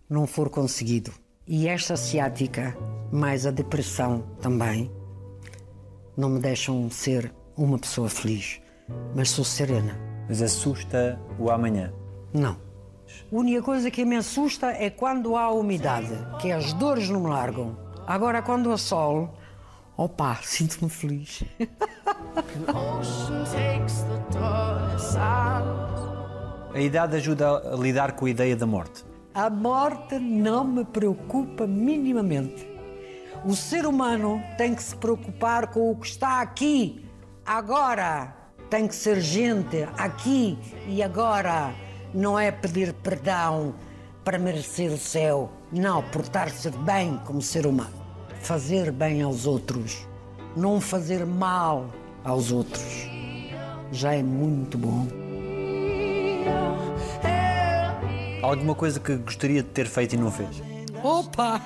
não 0.09 0.27
for 0.27 0.51
conseguido. 0.51 1.13
E 1.47 1.67
esta 1.67 1.97
ciática, 1.97 2.77
mais 3.11 3.47
a 3.47 3.51
depressão 3.51 4.23
também, 4.43 4.91
não 6.17 6.29
me 6.29 6.41
deixam 6.41 6.91
ser 6.91 7.33
uma 7.57 7.79
pessoa 7.79 8.11
feliz, 8.11 8.61
mas 9.15 9.31
sou 9.31 9.45
serena. 9.45 9.99
Mas 10.29 10.43
assusta 10.43 11.19
o 11.39 11.51
amanhã. 11.51 11.93
Não. 12.33 12.53
A 12.53 13.37
única 13.37 13.63
coisa 13.63 13.91
que 13.91 14.05
me 14.05 14.17
assusta 14.17 14.69
é 14.69 14.91
quando 14.91 15.37
há 15.37 15.51
umidade, 15.51 16.13
que 16.41 16.53
as 16.53 16.73
dores 16.75 17.09
não 17.09 17.21
me 17.21 17.29
largam. 17.29 17.77
Agora, 18.07 18.43
quando 18.43 18.71
há 18.71 18.79
sol, 18.79 19.35
opa, 19.97 20.39
sinto-me 20.43 20.91
feliz. 20.91 21.43
A 26.75 26.81
idade 26.81 27.17
ajuda 27.17 27.73
a 27.73 27.77
lidar 27.77 28.13
com 28.13 28.27
a 28.27 28.31
ideia 28.31 28.57
da 28.57 28.67
morte. 28.67 29.05
A 29.35 29.49
morte 29.49 30.19
não 30.19 30.65
me 30.65 30.85
preocupa 30.85 31.67
minimamente. 31.67 32.67
O 33.45 33.55
ser 33.55 33.87
humano 33.87 34.43
tem 34.57 34.75
que 34.75 34.83
se 34.83 34.97
preocupar 34.97 35.69
com 35.69 35.91
o 35.91 35.97
que 35.97 36.07
está 36.07 36.41
aqui, 36.41 37.07
agora. 37.47 38.38
Tem 38.71 38.87
que 38.87 38.95
ser 38.95 39.21
gente 39.21 39.89
aqui 39.97 40.59
e 40.87 41.03
agora. 41.03 41.73
Não 42.13 42.39
é 42.39 42.51
pedir 42.51 42.93
perdão 42.93 43.75
para 44.25 44.39
merecer 44.39 44.93
o 44.93 44.99
céu. 44.99 45.51
Não, 45.73 46.03
portar-se 46.03 46.71
bem 46.71 47.19
como 47.25 47.41
ser 47.41 47.67
humano. 47.67 47.97
Fazer 48.43 48.93
bem 48.93 49.23
aos 49.23 49.47
outros. 49.47 50.07
Não 50.55 50.81
fazer 50.81 51.25
mal 51.25 51.89
aos 52.23 52.53
outros. 52.53 53.09
Já 53.91 54.15
é 54.15 54.23
muito 54.23 54.77
bom. 54.77 55.07
Alguma 58.43 58.75
coisa 58.75 59.01
que 59.01 59.17
gostaria 59.17 59.63
de 59.63 59.69
ter 59.69 59.87
feito 59.87 60.15
e 60.15 60.19
não 60.19 60.31
fez? 60.31 60.63
Opa! 61.03 61.61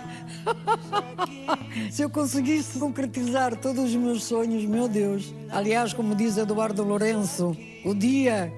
Se 1.90 2.02
eu 2.02 2.10
conseguisse 2.10 2.78
concretizar 2.78 3.56
todos 3.56 3.84
os 3.84 3.94
meus 3.94 4.24
sonhos, 4.24 4.64
meu 4.64 4.88
Deus. 4.88 5.34
Aliás, 5.50 5.92
como 5.92 6.14
diz 6.14 6.36
Eduardo 6.36 6.82
Lourenço, 6.82 7.56
o 7.84 7.94
dia 7.94 8.52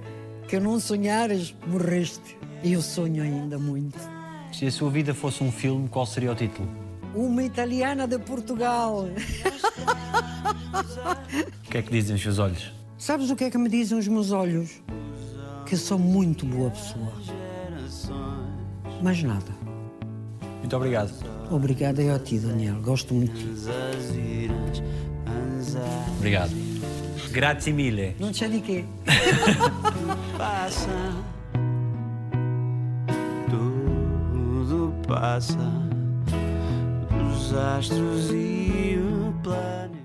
que 0.49 0.59
não 0.61 0.79
sonhares, 0.79 1.55
morreste. 1.67 2.37
E 2.63 2.73
eu 2.73 2.83
sonho 2.83 3.23
ainda 3.23 3.59
muito. 3.59 3.99
Se 4.53 4.67
a 4.67 4.71
sua 4.71 4.91
vida 4.91 5.13
fosse 5.13 5.43
um 5.43 5.51
filme, 5.51 5.89
qual 5.89 6.07
seria 6.07 6.33
o 6.33 6.35
título? 6.35 6.69
Uma 7.15 7.43
italiana 7.43 8.07
de 8.07 8.19
Portugal. 8.19 9.07
O 10.75 11.71
que 11.71 11.79
é 11.79 11.83
que 11.83 11.91
dizem 11.91 12.17
os 12.17 12.23
seus 12.23 12.39
olhos? 12.39 12.73
Sabes 12.99 13.31
o 13.31 13.37
que 13.37 13.45
é 13.45 13.51
que 13.51 13.59
me 13.59 13.69
dizem 13.69 13.99
os 13.99 14.07
meus 14.07 14.31
olhos? 14.31 14.83
Que 15.67 15.75
eu 15.75 15.79
sou 15.79 15.99
muito 15.99 16.47
boa 16.47 16.71
pessoa. 16.71 17.13
Mais 19.03 19.23
nada. 19.23 19.64
Muito 20.65 20.77
obrigado. 20.77 21.13
Obrigada 21.51 22.03
eu 22.03 22.15
a 22.15 22.19
ti, 22.19 22.39
Daniel. 22.39 22.81
Gosto 22.81 23.13
muito 23.13 23.35
de 23.35 24.49
ti. 24.49 24.83
Obrigado. 26.17 26.53
Grazie 27.33 27.71
mille. 27.71 28.17
Não 28.19 28.33
sei 28.33 28.49
de 28.49 28.61
quê. 28.63 28.85
passa, 30.39 30.89
tudo 33.51 34.95
passa, 35.07 35.59
os 37.31 37.53
astros 37.53 38.31
e 38.31 38.97
o 38.97 39.35
planeta. 39.43 40.04